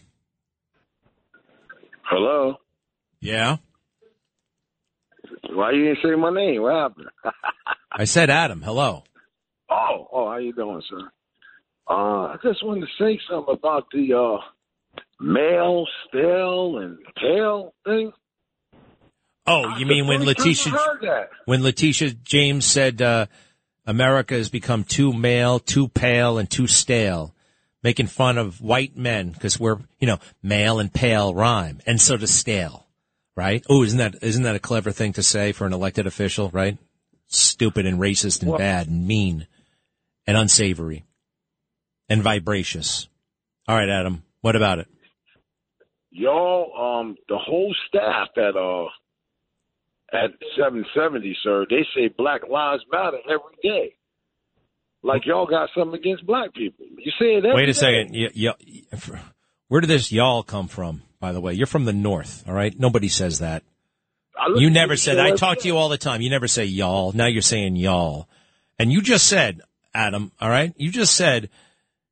[2.04, 2.56] Hello.
[3.20, 3.58] Yeah.
[5.50, 6.62] Why you didn't say my name?
[6.62, 7.08] What happened?
[7.92, 8.62] I said Adam.
[8.62, 9.04] Hello.
[9.70, 11.10] Oh, oh, how you doing, sir?
[11.90, 18.14] Uh, I just wanted to say something about the uh, male, stale, and pale thing.
[19.46, 20.72] Oh, you mean when Letitia
[21.44, 23.26] when Letitia James said uh,
[23.86, 27.33] America has become too male, too pale, and too stale,
[27.84, 32.18] making fun of white men because we're you know male and pale rhyme, and so
[32.18, 32.88] does stale,
[33.36, 33.64] right?
[33.70, 36.78] Oh, isn't that isn't that a clever thing to say for an elected official, right?
[37.28, 39.48] Stupid and racist and Well- bad and mean
[40.26, 41.04] and unsavory
[42.10, 43.08] and vibracious.
[43.68, 44.88] All right, Adam, what about it?
[46.12, 48.86] Y'all, um, the whole staff at uh
[50.14, 53.96] at 770, sir, they say Black Lives Matter every day.
[55.04, 56.86] Like y'all got something against black people.
[56.98, 58.12] You say it every Wait a second.
[58.14, 59.20] Y- y-
[59.68, 61.02] where did this y'all come from?
[61.20, 62.44] By the way, you're from the north.
[62.48, 63.64] All right, nobody says that.
[64.56, 65.20] You never said.
[65.20, 66.22] I talk to you all the time.
[66.22, 67.12] You never say y'all.
[67.14, 68.28] Now you're saying y'all,
[68.80, 69.62] and you just said,
[69.94, 70.32] Adam.
[70.42, 71.50] All right, you just said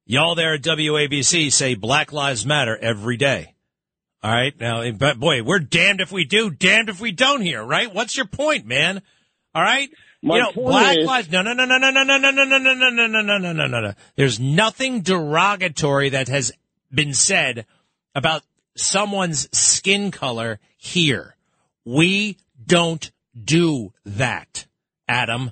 [0.05, 3.53] y'all there at WABC say Black Lives Matter every day.
[4.23, 7.41] All right, now, eh, but boy, we're damned if we do, damned if we don't
[7.41, 7.93] here, right?
[7.93, 9.01] What's your point, man?
[9.55, 9.89] All right,
[10.21, 11.31] My you know, Black is- Lives.
[11.31, 13.37] No, no, no, no, no, no, no, no, no, no, no, no, no, no, no,
[13.37, 13.93] no, no, no, no.
[14.15, 16.51] There's nothing derogatory that has
[16.93, 17.65] been said
[18.13, 18.43] about
[18.75, 21.35] someone's skin color here.
[21.85, 23.11] We don't
[23.43, 24.67] do that,
[25.07, 25.51] Adam.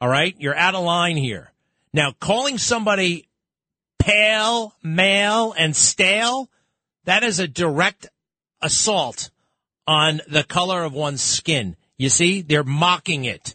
[0.00, 0.34] All right?
[0.38, 1.52] You're out of line here.
[1.92, 3.28] Now, calling somebody
[3.98, 6.50] pale, male, and stale,
[7.04, 8.08] that is a direct
[8.60, 9.30] assault
[9.86, 11.76] on the color of one's skin.
[11.98, 12.42] You see?
[12.42, 13.54] They're mocking it.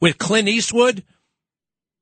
[0.00, 1.04] with Clint Eastwood.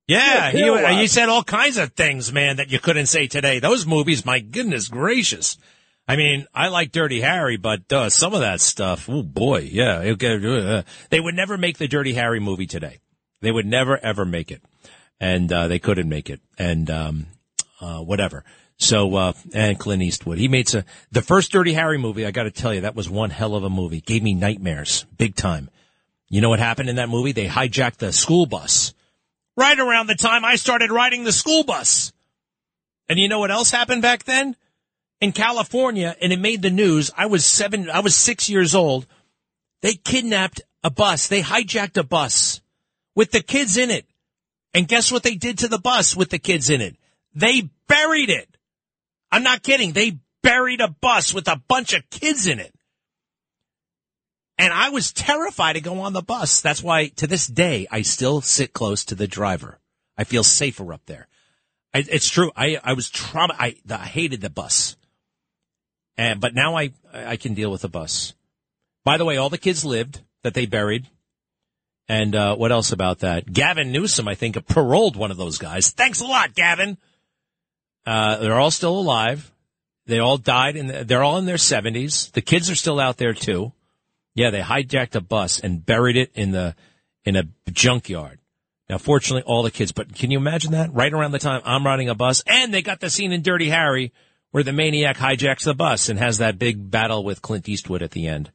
[0.06, 1.02] Yeah, Yeah, Rider.
[1.02, 3.58] you said all kinds of things, man, that you couldn't say today.
[3.60, 5.58] Those movies, my goodness gracious.
[6.06, 9.98] I mean, I like Dirty Harry, but uh, some of that stuff, oh boy, yeah.
[9.98, 13.00] uh, They would never make the Dirty Harry movie today.
[13.42, 14.62] They would never ever make it,
[15.20, 17.26] and uh, they couldn't make it, and um,
[17.80, 18.44] uh, whatever.
[18.78, 22.24] So, uh, and Clint Eastwood, he made some, the first Dirty Harry movie.
[22.24, 24.00] I got to tell you, that was one hell of a movie.
[24.00, 25.68] Gave me nightmares, big time.
[26.28, 27.32] You know what happened in that movie?
[27.32, 28.94] They hijacked the school bus
[29.56, 32.12] right around the time I started riding the school bus.
[33.08, 34.54] And you know what else happened back then?
[35.20, 37.10] In California, and it made the news.
[37.16, 39.06] I was seven, I was six years old.
[39.82, 41.26] They kidnapped a bus.
[41.26, 42.60] They hijacked a bus
[43.16, 44.06] with the kids in it.
[44.74, 46.96] And guess what they did to the bus with the kids in it?
[47.34, 48.48] They buried it.
[49.32, 49.92] I'm not kidding.
[49.92, 52.72] They buried a bus with a bunch of kids in it.
[54.58, 56.60] And I was terrified to go on the bus.
[56.60, 59.78] That's why to this day, I still sit close to the driver.
[60.16, 61.28] I feel safer up there.
[61.94, 62.50] I, it's true.
[62.56, 63.54] I, I was trauma.
[63.56, 64.96] I, I hated the bus.
[66.16, 68.34] And, but now I, I can deal with the bus.
[69.04, 71.06] By the way, all the kids lived that they buried.
[72.08, 73.52] And, uh, what else about that?
[73.52, 75.92] Gavin Newsom, I think, paroled one of those guys.
[75.92, 76.98] Thanks a lot, Gavin.
[78.04, 79.52] Uh, they're all still alive.
[80.06, 82.30] They all died and they're all in their seventies.
[82.30, 83.72] The kids are still out there too.
[84.38, 86.76] Yeah, they hijacked a bus and buried it in the
[87.24, 88.38] in a junkyard.
[88.88, 89.90] Now, fortunately, all the kids.
[89.90, 90.94] But can you imagine that?
[90.94, 93.68] Right around the time I'm riding a bus, and they got the scene in Dirty
[93.68, 94.12] Harry
[94.52, 98.12] where the maniac hijacks the bus and has that big battle with Clint Eastwood at
[98.12, 98.52] the end.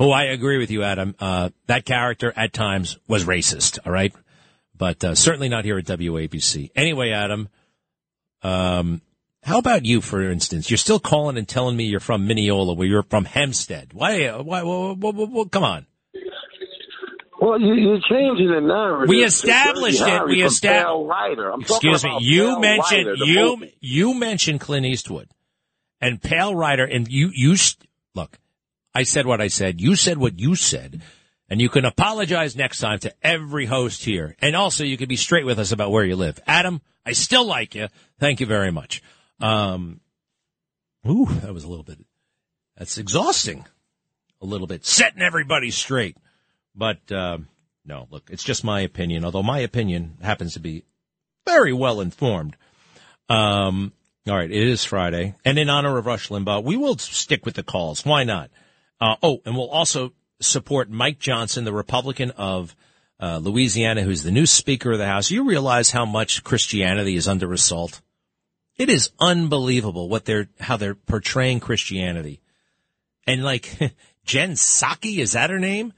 [0.00, 1.14] Oh, I agree with you, Adam.
[1.20, 3.78] Uh, that character at times was racist.
[3.84, 4.14] All right,
[4.74, 6.70] but uh, certainly not here at WABC.
[6.74, 7.50] Anyway, Adam,
[8.42, 9.02] Um,
[9.42, 10.70] how about you, for instance?
[10.70, 13.92] You're still calling and telling me you're from Mineola, where you're from Hempstead.
[13.92, 14.28] Why?
[14.30, 14.62] Why?
[14.62, 15.86] why, why, why, come on.
[17.40, 19.08] Well, you, you're changing the narrative.
[19.08, 20.26] We established it.
[20.26, 21.50] We from estab- Pale Rider.
[21.50, 22.18] I'm talking Excuse me.
[22.20, 23.76] You mentioned you movie.
[23.80, 25.28] you mentioned Clint Eastwood
[26.00, 27.56] and Pale Rider, and you you
[28.14, 28.38] look.
[28.94, 29.80] I said what I said.
[29.80, 31.02] You said what you said,
[31.48, 35.16] and you can apologize next time to every host here, and also you can be
[35.16, 36.38] straight with us about where you live.
[36.46, 37.88] Adam, I still like you.
[38.20, 39.02] Thank you very much.
[39.42, 40.00] Um,
[41.08, 41.98] ooh, that was a little bit.
[42.76, 43.66] That's exhausting.
[44.40, 46.16] A little bit setting everybody straight,
[46.74, 47.10] but.
[47.12, 47.48] Um,
[47.84, 50.84] no, look, it's just my opinion, although my opinion happens to be
[51.46, 52.56] very well informed.
[53.28, 53.92] Um,
[54.28, 55.34] all right, it is Friday.
[55.44, 58.04] And in honor of Rush Limbaugh, we will stick with the calls.
[58.04, 58.50] Why not?
[59.00, 62.76] Uh, oh, and we'll also support Mike Johnson, the Republican of
[63.20, 65.30] uh, Louisiana, who's the new Speaker of the House.
[65.30, 68.00] You realize how much Christianity is under assault?
[68.76, 72.40] It is unbelievable what they're, how they're portraying Christianity.
[73.26, 73.78] And like,
[74.24, 75.92] Jen Psaki, is that her name?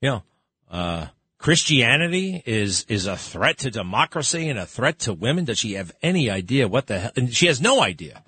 [0.00, 0.22] You know,
[0.70, 1.06] uh,
[1.38, 5.44] Christianity is, is a threat to democracy and a threat to women.
[5.44, 7.12] Does she have any idea what the hell?
[7.16, 8.22] And she has no idea.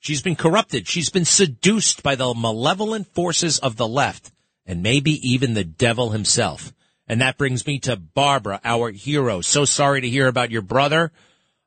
[0.00, 0.86] She's been corrupted.
[0.88, 4.32] She's been seduced by the malevolent forces of the left
[4.64, 6.72] and maybe even the devil himself.
[7.08, 9.40] And that brings me to Barbara, our hero.
[9.40, 11.12] So sorry to hear about your brother.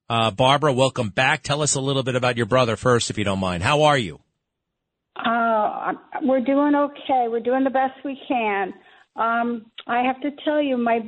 [0.10, 1.44] Uh, Barbara, welcome back.
[1.44, 3.62] Tell us a little bit about your brother first, if you don't mind.
[3.62, 4.20] How are you?
[5.16, 5.94] Uh,
[6.24, 7.28] we're doing okay.
[7.30, 8.74] We're doing the best we can.
[9.16, 11.02] Um, I have to tell you, my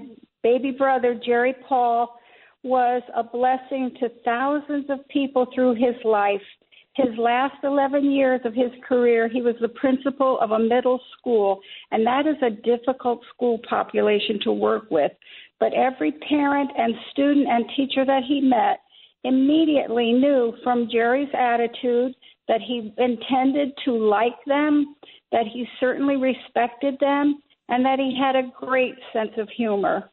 [0.43, 2.15] baby brother, Jerry Paul,
[2.61, 6.41] was a blessing to thousands of people through his life.
[6.93, 11.59] His last 11 years of his career, he was the principal of a middle school,
[11.89, 15.11] and that is a difficult school population to work with.
[15.59, 18.80] But every parent and student and teacher that he met
[19.23, 22.13] immediately knew from Jerry's attitude
[22.47, 24.95] that he intended to like them,
[25.31, 30.09] that he certainly respected them, and that he had a great sense of humor.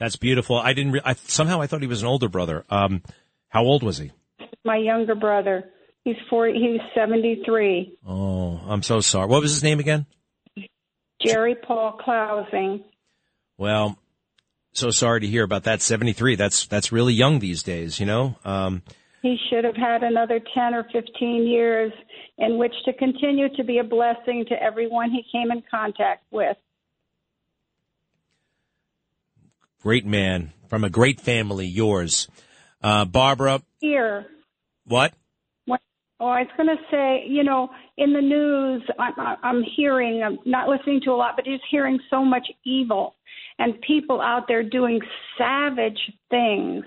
[0.00, 0.58] That's beautiful.
[0.58, 2.64] I didn't, re- I, somehow I thought he was an older brother.
[2.68, 3.02] Um,
[3.48, 4.12] how old was he?
[4.64, 5.70] My younger brother,
[6.04, 7.96] he's four, he's 73.
[8.06, 9.28] Oh, I'm so sorry.
[9.28, 10.06] What was his name again?
[11.24, 12.84] Jerry Paul Clousing.
[13.56, 13.96] Well,
[14.78, 15.82] so sorry to hear about that.
[15.82, 16.36] 73.
[16.36, 18.36] That's, that's really young these days, you know?
[18.44, 18.82] Um,
[19.22, 21.92] He should have had another 10 or 15 years
[22.38, 26.56] in which to continue to be a blessing to everyone he came in contact with.
[29.82, 32.26] great man from a great family, yours.
[32.82, 34.26] Uh, Barbara, Here,
[34.84, 35.14] what?
[35.64, 35.80] What-
[36.18, 39.12] Oh, I was going to say, you know, in the news, I'm,
[39.42, 43.14] I'm hearing, I'm not listening to a lot, but just hearing so much evil
[43.58, 45.00] and people out there doing
[45.38, 45.98] savage
[46.30, 46.84] things.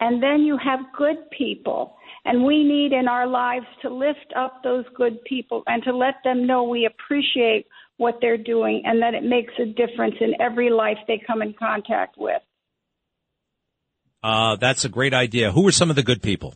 [0.00, 1.96] And then you have good people.
[2.24, 6.14] And we need in our lives to lift up those good people and to let
[6.24, 10.70] them know we appreciate what they're doing and that it makes a difference in every
[10.70, 12.42] life they come in contact with.
[14.22, 15.52] Uh, that's a great idea.
[15.52, 16.54] Who are some of the good people?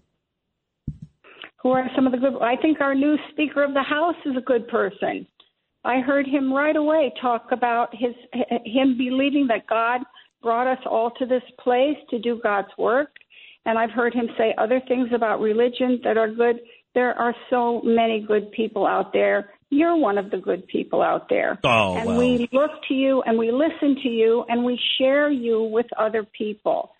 [1.65, 4.37] who are some of the good I think our new speaker of the house is
[4.37, 5.27] a good person.
[5.85, 8.15] I heard him right away talk about his
[8.65, 10.01] him believing that God
[10.43, 13.11] brought us all to this place to do God's work
[13.67, 16.61] and I've heard him say other things about religion that are good.
[16.95, 19.51] There are so many good people out there.
[19.71, 21.59] You're one of the good people out there.
[21.65, 25.63] Oh, and we look to you and we listen to you and we share you
[25.63, 26.93] with other people.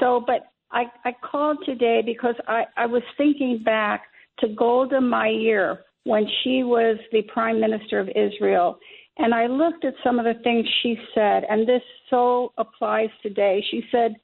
[0.00, 4.02] So, but I, I called today because I, I was thinking back
[4.40, 8.78] to Golda Meir when she was the prime minister of Israel.
[9.18, 13.62] And I looked at some of the things she said, and this so applies today.
[13.70, 14.16] She said,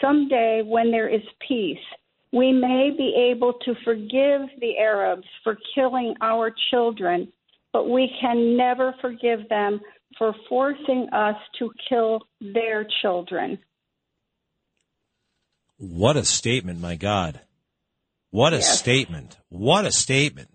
[0.00, 1.78] Someday when there is peace,
[2.32, 7.32] we may be able to forgive the Arabs for killing our children,
[7.72, 9.80] but we can never forgive them
[10.18, 13.56] for forcing us to kill their children.
[15.76, 17.40] What a statement, my God.
[18.30, 18.78] What a Yes.
[18.80, 19.36] statement.
[19.48, 20.49] What a statement.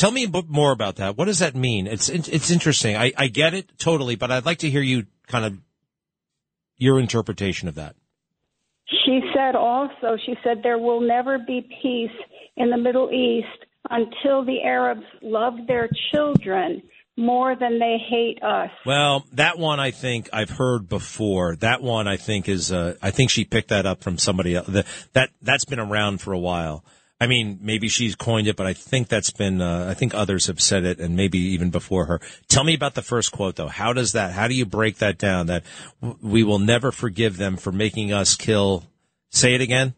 [0.00, 1.18] Tell me a bit more about that.
[1.18, 1.86] What does that mean?
[1.86, 2.96] It's it's interesting.
[2.96, 5.58] I, I get it totally, but I'd like to hear you kind of
[6.78, 7.96] your interpretation of that.
[9.04, 12.16] She said also, she said there will never be peace
[12.56, 16.82] in the Middle East until the Arabs love their children
[17.18, 18.70] more than they hate us.
[18.86, 21.56] Well, that one I think I've heard before.
[21.56, 24.66] That one I think is uh, I think she picked that up from somebody else.
[24.66, 26.86] The, that that's been around for a while.
[27.20, 30.46] I mean, maybe she's coined it, but I think that's been uh, I think others
[30.46, 32.20] have said it and maybe even before her.
[32.48, 33.68] Tell me about the first quote though.
[33.68, 35.64] How does that how do you break that down that
[36.22, 38.84] we will never forgive them for making us kill
[39.30, 39.94] Say it again.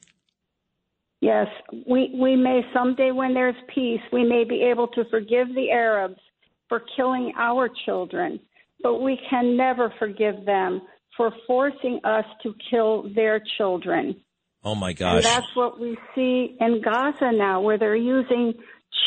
[1.21, 1.47] Yes,
[1.87, 6.21] we, we may someday, when there's peace, we may be able to forgive the Arabs
[6.69, 8.41] for killing our children,
[8.83, 10.83] but we can never forgive them
[11.17, 14.17] for forcing us to kill their children.
[14.65, 18.55] Oh my And that's what we see in Gaza now, where they're using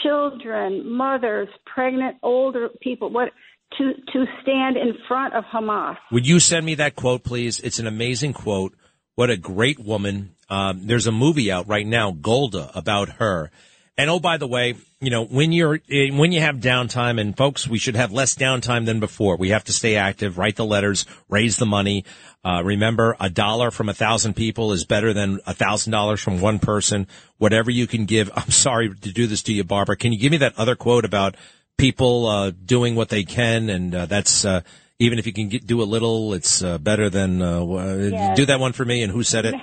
[0.04, 3.30] children, mothers, pregnant, older people, what
[3.78, 5.98] to to stand in front of Hamas.
[6.12, 7.60] Would you send me that quote, please?
[7.60, 8.74] It's an amazing quote.
[9.16, 10.36] What a great woman.
[10.50, 13.50] Um, there's a movie out right now, Golda, about her.
[13.98, 17.36] And oh, by the way, you know, when you're, eh, when you have downtime and
[17.36, 19.38] folks, we should have less downtime than before.
[19.38, 22.04] We have to stay active, write the letters, raise the money.
[22.44, 26.42] Uh, remember a dollar from a thousand people is better than a thousand dollars from
[26.42, 27.08] one person.
[27.38, 28.30] Whatever you can give.
[28.36, 29.96] I'm sorry to do this to you, Barbara.
[29.96, 31.36] Can you give me that other quote about
[31.78, 33.70] people, uh, doing what they can?
[33.70, 34.62] And, uh, that's, uh,
[35.00, 38.36] even if you can get, do a little, it's, uh, better than, uh, Yes.
[38.36, 39.04] do that one for me.
[39.04, 39.56] And who said it?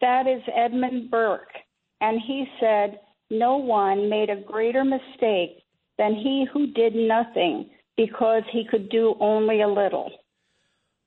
[0.00, 1.52] That is Edmund Burke,
[2.00, 3.00] and he said,
[3.30, 5.62] "No one made a greater mistake
[5.98, 10.10] than he who did nothing because he could do only a little."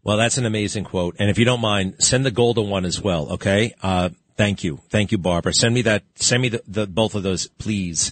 [0.04, 1.16] Well, that's an amazing quote.
[1.20, 3.34] And if you don't mind, send the Golda one as well.
[3.34, 3.74] Okay.
[3.82, 4.82] Uh, thank you.
[4.90, 5.54] Thank you, Barbara.
[5.54, 8.12] Send me that, send me the, the both of those, please.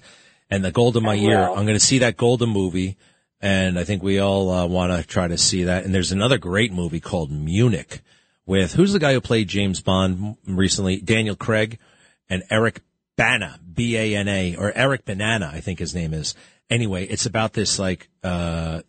[0.50, 1.50] And the Golda Meir.
[1.50, 2.98] I'm going to see that Golda movie.
[3.42, 5.84] And I think we all uh, want to try to see that.
[5.84, 8.02] And there's another great movie called Munich
[8.46, 11.02] with who's the guy who played James Bond recently?
[11.02, 11.80] Daniel Craig
[12.30, 12.82] and Eric
[13.16, 16.34] Bana, B-A-N-A, or Eric Banana, I think his name is.
[16.70, 18.82] Anyway, it's about this like, uh,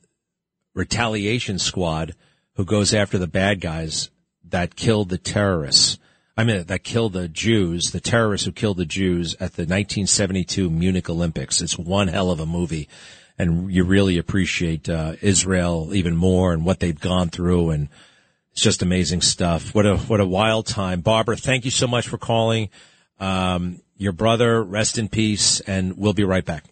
[0.75, 2.15] retaliation squad
[2.55, 4.11] who goes after the bad guys
[4.49, 5.99] that killed the terrorists.
[6.37, 10.71] I mean, that killed the Jews, the terrorists who killed the Jews at the 1972
[10.71, 11.61] Munich Olympics.
[11.61, 12.89] It's one hell of a movie.
[13.39, 17.71] And you really appreciate, uh, Israel even more and what they've gone through.
[17.71, 17.89] And
[18.53, 19.75] it's just amazing stuff.
[19.75, 21.01] What a, what a wild time.
[21.01, 22.69] Barbara, thank you so much for calling.
[23.19, 26.65] Um, your brother, rest in peace, and we'll be right back.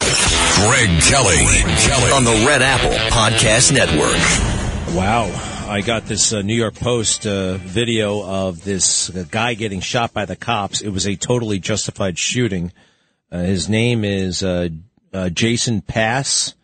[0.00, 1.44] Greg Kelly,
[1.82, 4.96] Kelly on the Red Apple Podcast Network.
[4.96, 5.30] Wow.
[5.66, 10.12] I got this uh, New York Post uh, video of this uh, guy getting shot
[10.12, 10.82] by the cops.
[10.82, 12.70] It was a totally justified shooting.
[13.32, 14.68] Uh, his name is uh,
[15.12, 16.54] uh, Jason Pass.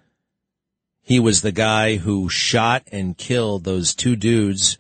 [1.01, 4.77] He was the guy who shot and killed those two dudes.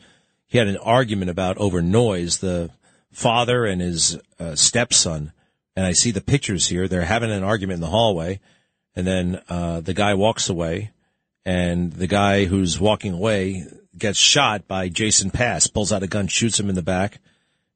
[0.47, 2.70] He had an argument about over noise, the
[3.12, 5.32] father and his uh, stepson.
[5.76, 6.88] And I see the pictures here.
[6.88, 8.40] They're having an argument in the hallway.
[8.94, 10.90] And then uh, the guy walks away,
[11.44, 13.64] and the guy who's walking away
[13.96, 17.20] gets shot by Jason Pass, pulls out a gun, shoots him in the back,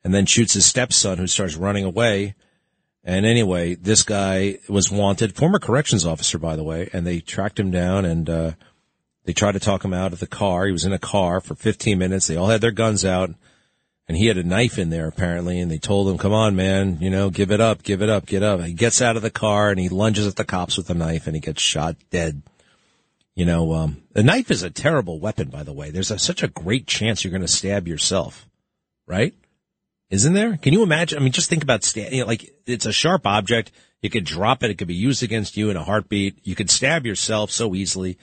[0.02, 2.34] and then shoots his stepson who starts running away.
[3.04, 7.60] And anyway, this guy was wanted, former corrections officer, by the way, and they tracked
[7.60, 8.52] him down and, uh,
[9.24, 10.66] they tried to talk him out of the car.
[10.66, 12.26] He was in a car for 15 minutes.
[12.26, 13.30] They all had their guns out
[14.06, 15.60] and he had a knife in there apparently.
[15.60, 18.26] And they told him, come on, man, you know, give it up, give it up,
[18.26, 18.60] get up.
[18.60, 21.26] He gets out of the car and he lunges at the cops with a knife
[21.26, 22.42] and he gets shot dead.
[23.34, 25.90] You know, um, the knife is a terrible weapon, by the way.
[25.90, 28.48] There's a, such a great chance you're going to stab yourself,
[29.06, 29.34] right?
[30.10, 30.56] Isn't there?
[30.56, 31.18] Can you imagine?
[31.18, 33.72] I mean, just think about stab, you know, like it's a sharp object.
[34.02, 34.70] You could drop it.
[34.70, 36.38] It could be used against you in a heartbeat.
[36.44, 38.18] You could stab yourself so easily.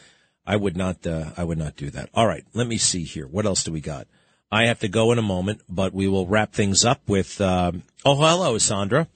[0.46, 2.10] I would not, uh, I would not do that.
[2.14, 2.46] All right.
[2.54, 3.28] Let me see here.
[3.28, 4.08] What else do we got?
[4.52, 7.84] I have to go in a moment, but we will wrap things up with, um,
[8.04, 9.08] oh, hello, Sandra.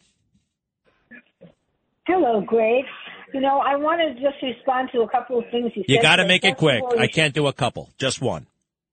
[2.07, 2.85] Hello, Greg.
[3.33, 5.93] You know, I want to just respond to a couple of things you said.
[5.93, 6.81] You got to make it quick.
[6.97, 8.47] I can't do a couple, just one.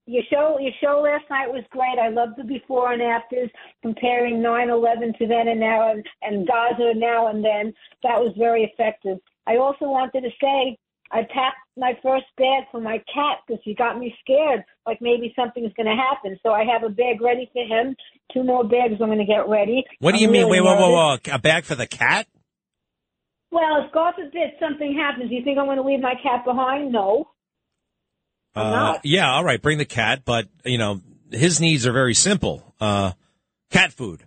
[0.06, 1.96] Your show, your show last night was great.
[2.02, 3.48] I loved the before and afters,
[3.82, 7.72] comparing 9/11 to then and now, and, and Gaza now and then.
[8.02, 9.18] That was very effective.
[9.46, 10.76] I also wanted to say
[11.12, 15.32] I packed my first bag for my cat because he got me scared, like maybe
[15.36, 16.38] something's going to happen.
[16.42, 17.94] So I have a bag ready for him.
[18.32, 19.84] Two more bags I'm going to get ready.
[19.98, 20.46] What do I'm you mean?
[20.46, 21.34] really Wait, whoa, whoa, whoa.
[21.34, 22.26] A bag for the cat?
[23.50, 26.44] Well, if God forbid something happens, do you think I'm going to leave my cat
[26.46, 26.92] behind?
[26.92, 27.28] No.
[28.54, 32.74] Uh, yeah, all right, bring the cat, but you know, his needs are very simple.
[32.80, 33.12] Uh,
[33.70, 34.22] cat food,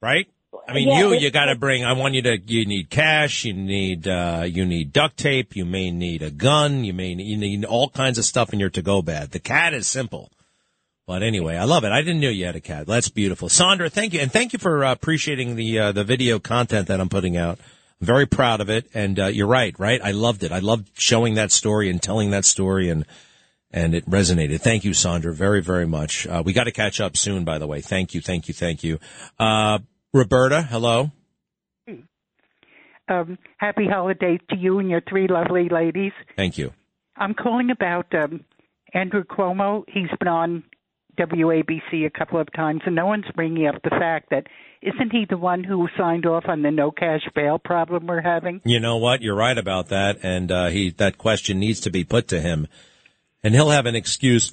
[0.00, 0.28] right?
[0.68, 3.52] I mean, Yeah, you you gotta bring, I want you to, you need cash, you
[3.52, 7.64] need, uh, you need duct tape, you may need a gun, you may, you need
[7.64, 9.30] all kinds of stuff in your to-go bag.
[9.30, 10.30] The cat is simple.
[11.06, 11.92] But anyway, I love it.
[11.92, 12.88] I didn't know you had a cat.
[12.88, 13.48] That's beautiful.
[13.48, 14.20] Sandra, thank you.
[14.20, 17.60] And thank you for uh, appreciating the, uh, the video content that I'm putting out.
[18.00, 18.90] I'm very proud of it.
[18.92, 20.00] And, uh, you're right, right?
[20.02, 20.50] I loved it.
[20.50, 23.06] I loved showing that story and telling that story and,
[23.70, 24.60] and it resonated.
[24.60, 26.26] Thank you, Sandra, very, very much.
[26.26, 27.80] Uh, we got to catch up soon, by the way.
[27.82, 28.98] Thank you, thank you, thank you.
[29.38, 29.78] Uh,
[30.16, 31.10] Roberta, hello.
[33.08, 36.12] Um, happy holidays to you and your three lovely ladies.
[36.36, 36.72] Thank you.
[37.16, 38.44] I'm calling about um,
[38.92, 39.84] Andrew Cuomo.
[39.86, 40.64] He's been on
[41.18, 44.46] WABC a couple of times, and no one's bringing up the fact that
[44.82, 48.60] isn't he the one who signed off on the no cash bail problem we're having?
[48.64, 49.22] You know what?
[49.22, 52.66] You're right about that, and uh, he that question needs to be put to him,
[53.42, 54.52] and he'll have an excuse.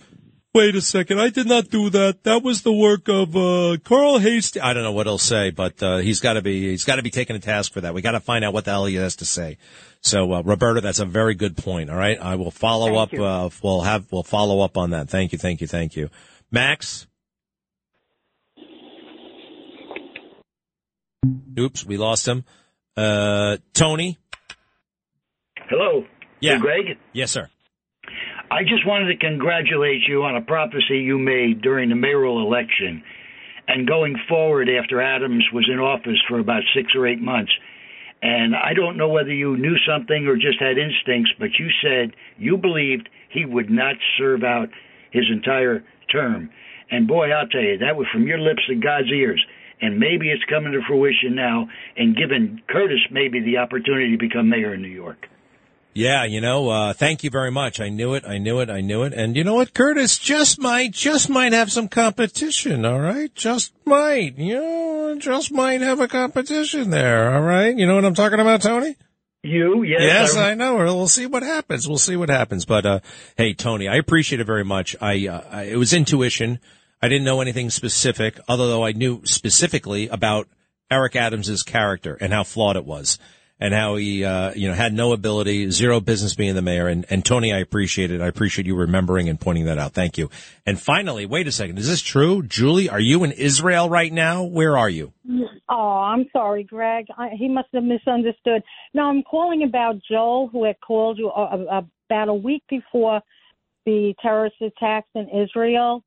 [0.56, 2.26] Wait a second, I did not do that.
[2.26, 4.60] That was the work of uh, Carl Heastie.
[4.60, 7.02] I don't know what he'll say, but uh, he's got to be he's got to
[7.02, 7.96] be taking a task for that.
[7.96, 9.58] We got to find out what the hell he has to say.
[10.02, 11.90] So, uh, Roberta, that's a very good point.
[11.90, 13.20] All right, I will follow Thank up.
[13.20, 15.10] Uh, we'll have we'll follow up on that.
[15.10, 16.12] Thank you, thank you, thank you,
[16.52, 17.08] Max.
[21.58, 22.44] Oops, we lost him.
[22.96, 24.20] Uh, Tony.
[25.68, 26.06] Hello.
[26.42, 26.58] Yeah.
[26.58, 26.98] Hey, Greg.
[27.12, 27.50] Yes, sir.
[28.54, 33.02] I just wanted to congratulate you on a prophecy you made during the mayoral election
[33.68, 37.52] and going forward after Adams was in office for about six or eight months.
[38.22, 42.16] And I don't know whether you knew something or just had instincts, but you said
[42.38, 44.70] you believed he would not serve out
[45.10, 46.52] his entire term.
[46.92, 49.44] And boy, I'll tell you, that was from your lips to God's ears.
[49.82, 51.68] And maybe it's coming to fruition now
[51.98, 55.26] and giving Curtis maybe the opportunity to become mayor in New York.
[55.96, 57.80] Yeah, you know, uh, thank you very much.
[57.80, 59.14] I knew it, I knew it, I knew it.
[59.14, 63.34] And you know what, Curtis just might, just might have some competition, all right?
[63.36, 67.78] Just might, you know, just might have a competition there, all right?
[67.78, 68.96] You know what I'm talking about, Tony?
[69.44, 70.02] You, yes.
[70.02, 70.78] Yes, I- I know.
[70.78, 71.88] We'll see what happens.
[71.88, 72.66] We'll see what happens.
[72.66, 73.00] But, uh,
[73.38, 74.96] hey, Tony, I appreciate it very much.
[75.00, 76.60] I, uh, I, it was intuition.
[77.04, 80.48] I didn't know anything specific, although I knew specifically about
[80.90, 83.20] Eric Adams's character and how flawed it was
[83.64, 86.90] and how he, uh, you know, had no ability, zero business being the mayor.
[86.90, 88.20] And, and Tony, I appreciate it.
[88.20, 89.94] I appreciate you remembering and pointing that out.
[89.94, 90.30] Thank you.
[90.66, 91.80] And finally, wait a second.
[91.80, 92.44] Is this true?
[92.44, 94.44] Julie, are you in Israel right now?
[94.44, 95.14] Where are you?
[95.70, 97.06] Oh, I'm sorry, Greg.
[97.18, 98.64] I, he must have misunderstood.
[98.94, 103.22] No, I'm calling about Joel, who had called you uh, uh, about a week before
[103.86, 106.04] the terrorist attacks in Israel.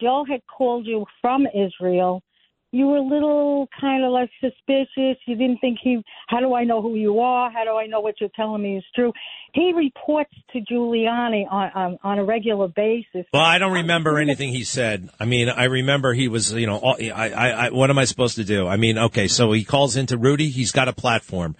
[0.00, 2.22] Joel had called you from Israel.
[2.72, 5.16] You were a little kind of like suspicious.
[5.26, 6.00] You didn't think he.
[6.28, 7.50] How do I know who you are?
[7.50, 9.12] How do I know what you're telling me is true?
[9.54, 13.26] He reports to Giuliani on on, on a regular basis.
[13.32, 15.10] Well, I don't remember anything he said.
[15.18, 18.04] I mean, I remember he was, you know, all- I, I, I, what am I
[18.04, 18.68] supposed to do?
[18.68, 20.50] I mean, okay, so he calls into Rudy.
[20.50, 21.56] He's got a platform.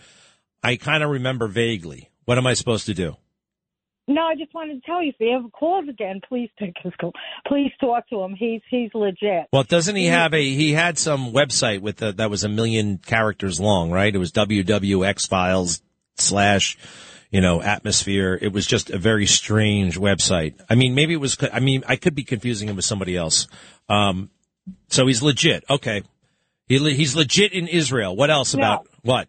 [0.63, 2.09] I kind of remember vaguely.
[2.25, 3.17] What am I supposed to do?
[4.11, 6.93] No, I just wanted to tell you if he ever calls again, please take his
[7.01, 7.13] call.
[7.47, 8.35] Please talk to him.
[8.35, 9.47] He's he's legit.
[9.53, 12.99] Well, doesn't he have a, he had some website with the, that was a million
[12.99, 14.13] characters long, right?
[14.13, 15.81] It was WWX files
[16.17, 16.77] slash,
[17.31, 18.37] you know, atmosphere.
[18.41, 20.55] It was just a very strange website.
[20.69, 23.47] I mean, maybe it was, I mean, I could be confusing him with somebody else.
[23.89, 24.29] Um,
[24.89, 25.63] so he's legit.
[25.71, 26.03] Okay.
[26.67, 28.17] He, he's legit in Israel.
[28.17, 28.61] What else No.
[28.61, 29.29] about, what?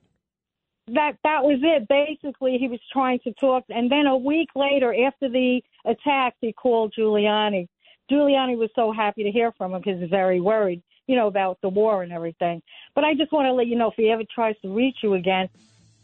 [0.93, 1.87] That that was it.
[1.87, 6.53] Basically, he was trying to talk, and then a week later, after the attack, he
[6.53, 7.67] called Giuliani.
[8.09, 11.59] Giuliani was so happy to hear from him because he's very worried, you know, about
[11.61, 12.61] the war and everything.
[12.93, 15.13] But I just want to let you know if he ever tries to reach you
[15.13, 15.49] again,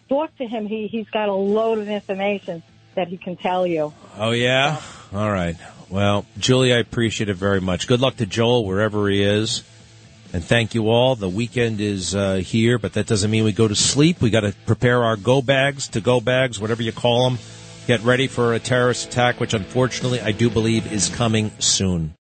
[0.10, 0.68] talk to him.
[0.68, 2.64] He he's got a load of information
[2.96, 3.94] that he can tell you.
[4.18, 4.82] Oh yeah.
[5.14, 5.56] All right.
[5.90, 7.88] Well, Julie, I appreciate it very much.
[7.88, 9.64] Good luck to Joel wherever he is,
[10.34, 11.16] and thank you all.
[11.16, 14.22] The weekend is uh, here, but that doesn't mean we go to sleep.
[14.22, 17.40] We got to prepare our go bags, to go bags, whatever you call them.
[17.88, 22.14] Get ready for a terrorist attack, which unfortunately I do believe is coming soon.